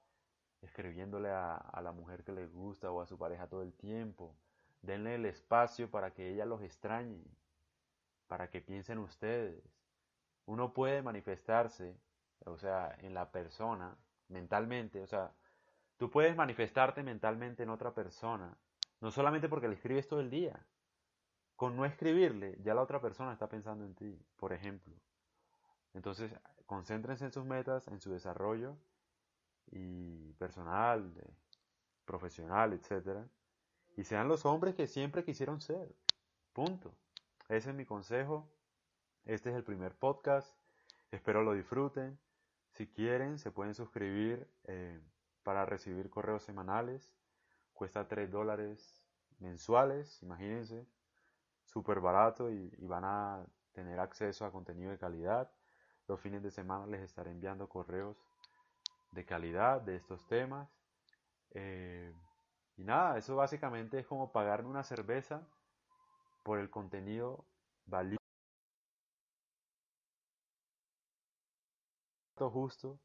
escribiéndole 0.62 1.30
a, 1.30 1.80
la 1.82 1.92
mujer 1.92 2.22
que 2.24 2.32
les 2.32 2.52
gusta 2.52 2.90
o 2.90 3.00
a 3.00 3.06
su 3.06 3.18
pareja 3.18 3.48
todo 3.48 3.62
el 3.62 3.74
tiempo. 3.74 4.34
Denle 4.80 5.16
el 5.16 5.26
espacio 5.26 5.90
para 5.90 6.12
que 6.12 6.30
ella 6.30 6.46
los 6.46 6.62
extrañe, 6.62 7.24
para 8.26 8.48
que 8.48 8.60
piensen 8.60 8.98
ustedes. 8.98 9.62
Uno 10.46 10.72
puede 10.72 11.02
manifestarse, 11.02 11.96
o 12.44 12.56
sea, 12.56 12.96
en 13.00 13.14
la 13.14 13.30
persona, 13.30 13.96
mentalmente, 14.28 15.02
o 15.02 15.06
sea, 15.06 15.32
tú 15.98 16.10
puedes 16.10 16.34
manifestarte 16.34 17.02
mentalmente 17.02 17.62
en 17.62 17.70
otra 17.70 17.92
persona, 17.92 18.56
no 19.00 19.10
solamente 19.10 19.48
porque 19.48 19.68
le 19.68 19.74
escribes 19.74 20.08
todo 20.08 20.20
el 20.20 20.30
día. 20.30 20.58
Con 21.56 21.76
no 21.76 21.84
escribirle, 21.84 22.58
ya 22.62 22.74
la 22.74 22.82
otra 22.82 23.00
persona 23.00 23.32
está 23.32 23.48
pensando 23.48 23.84
en 23.84 23.94
ti, 23.94 24.18
por 24.36 24.52
ejemplo. 24.52 24.94
Entonces, 25.94 26.32
concéntrense 26.66 27.24
en 27.24 27.32
sus 27.32 27.44
metas, 27.44 27.86
en 27.88 28.00
su 28.00 28.10
desarrollo 28.10 28.76
y 29.72 30.32
personal, 30.34 31.12
profesional, 32.04 32.72
etc. 32.72 33.26
Y 33.96 34.04
sean 34.04 34.28
los 34.28 34.46
hombres 34.46 34.74
que 34.74 34.86
siempre 34.86 35.24
quisieron 35.24 35.60
ser. 35.60 35.94
Punto. 36.52 36.94
Ese 37.48 37.70
es 37.70 37.76
mi 37.76 37.84
consejo. 37.84 38.48
Este 39.24 39.50
es 39.50 39.56
el 39.56 39.64
primer 39.64 39.96
podcast. 39.96 40.54
Espero 41.10 41.42
lo 41.42 41.54
disfruten. 41.54 42.18
Si 42.70 42.86
quieren, 42.86 43.38
se 43.38 43.50
pueden 43.50 43.74
suscribir 43.74 44.48
eh, 44.64 45.00
para 45.42 45.66
recibir 45.66 46.10
correos 46.10 46.42
semanales. 46.42 47.14
Cuesta 47.72 48.06
3 48.06 48.30
dólares 48.30 49.02
mensuales, 49.38 50.22
imagínense. 50.22 50.86
Súper 51.64 52.00
barato 52.00 52.50
y 52.50 52.70
van 52.86 53.04
a 53.04 53.46
tener 53.72 53.98
acceso 53.98 54.44
a 54.44 54.52
contenido 54.52 54.90
de 54.90 54.98
calidad 54.98 55.50
los 56.08 56.20
fines 56.20 56.42
de 56.42 56.50
semana 56.50 56.86
les 56.86 57.00
estaré 57.02 57.30
enviando 57.30 57.68
correos 57.68 58.16
de 59.12 59.24
calidad 59.24 59.80
de 59.80 59.96
estos 59.96 60.26
temas. 60.26 60.68
Eh, 61.50 62.12
y 62.76 62.84
nada, 62.84 63.18
eso 63.18 63.36
básicamente 63.36 63.98
es 63.98 64.06
como 64.06 64.32
pagarme 64.32 64.68
una 64.68 64.82
cerveza 64.82 65.46
por 66.42 66.58
el 66.58 66.70
contenido 66.70 67.46
valioso 67.86 68.18
justo 72.50 72.98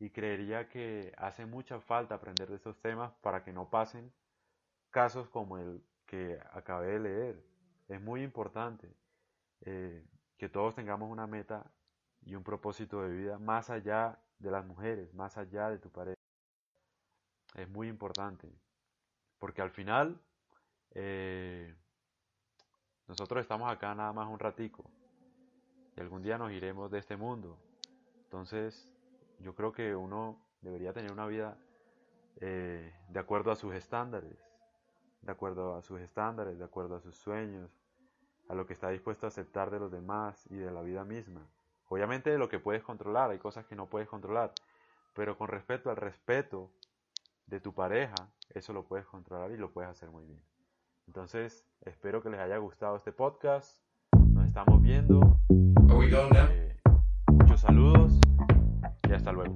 y 0.00 0.10
creería 0.10 0.68
que 0.68 1.12
hace 1.16 1.46
mucha 1.46 1.80
falta 1.80 2.16
aprender 2.16 2.48
de 2.48 2.56
estos 2.56 2.80
temas 2.80 3.12
para 3.20 3.44
que 3.44 3.52
no 3.52 3.70
pasen 3.70 4.12
casos 4.90 5.28
como 5.28 5.58
el 5.58 5.84
que 6.06 6.40
acabé 6.52 6.94
de 6.94 6.98
leer. 6.98 7.44
Es 7.88 8.00
muy 8.00 8.22
importante 8.22 8.92
eh, 9.60 10.04
que 10.36 10.48
todos 10.48 10.74
tengamos 10.74 11.10
una 11.10 11.26
meta 11.26 11.70
y 12.22 12.34
un 12.34 12.42
propósito 12.42 13.02
de 13.02 13.10
vida 13.10 13.38
más 13.38 13.70
allá 13.70 14.18
de 14.42 14.50
las 14.50 14.66
mujeres, 14.66 15.14
más 15.14 15.38
allá 15.38 15.70
de 15.70 15.78
tu 15.78 15.90
pareja. 15.90 16.20
Es 17.54 17.68
muy 17.68 17.88
importante, 17.88 18.48
porque 19.38 19.62
al 19.62 19.70
final 19.70 20.20
eh, 20.90 21.74
nosotros 23.06 23.40
estamos 23.40 23.70
acá 23.70 23.94
nada 23.94 24.12
más 24.12 24.28
un 24.28 24.38
ratico 24.38 24.90
y 25.96 26.00
algún 26.00 26.22
día 26.22 26.38
nos 26.38 26.50
iremos 26.50 26.90
de 26.90 26.98
este 26.98 27.16
mundo. 27.16 27.58
Entonces, 28.24 28.88
yo 29.38 29.54
creo 29.54 29.72
que 29.72 29.94
uno 29.94 30.38
debería 30.60 30.92
tener 30.92 31.12
una 31.12 31.26
vida 31.26 31.56
eh, 32.40 32.92
de 33.08 33.20
acuerdo 33.20 33.50
a 33.50 33.56
sus 33.56 33.74
estándares, 33.74 34.38
de 35.20 35.30
acuerdo 35.30 35.76
a 35.76 35.82
sus 35.82 36.00
estándares, 36.00 36.58
de 36.58 36.64
acuerdo 36.64 36.96
a 36.96 37.00
sus 37.00 37.16
sueños, 37.16 37.70
a 38.48 38.54
lo 38.54 38.66
que 38.66 38.72
está 38.72 38.88
dispuesto 38.88 39.26
a 39.26 39.28
aceptar 39.28 39.70
de 39.70 39.78
los 39.78 39.92
demás 39.92 40.46
y 40.50 40.56
de 40.56 40.70
la 40.70 40.82
vida 40.82 41.04
misma. 41.04 41.46
Obviamente 41.92 42.38
lo 42.38 42.48
que 42.48 42.58
puedes 42.58 42.82
controlar, 42.82 43.30
hay 43.32 43.38
cosas 43.38 43.66
que 43.66 43.76
no 43.76 43.84
puedes 43.84 44.08
controlar, 44.08 44.54
pero 45.12 45.36
con 45.36 45.48
respecto 45.48 45.90
al 45.90 45.96
respeto 45.96 46.70
de 47.44 47.60
tu 47.60 47.74
pareja, 47.74 48.14
eso 48.48 48.72
lo 48.72 48.84
puedes 48.84 49.04
controlar 49.04 49.50
y 49.50 49.58
lo 49.58 49.70
puedes 49.72 49.90
hacer 49.90 50.10
muy 50.10 50.24
bien. 50.24 50.40
Entonces, 51.06 51.66
espero 51.82 52.22
que 52.22 52.30
les 52.30 52.40
haya 52.40 52.56
gustado 52.56 52.96
este 52.96 53.12
podcast. 53.12 53.78
Nos 54.30 54.46
estamos 54.46 54.80
viendo. 54.80 55.20
Eh, 56.50 56.80
muchos 57.30 57.60
saludos 57.60 58.18
y 59.06 59.12
hasta 59.12 59.30
luego. 59.30 59.54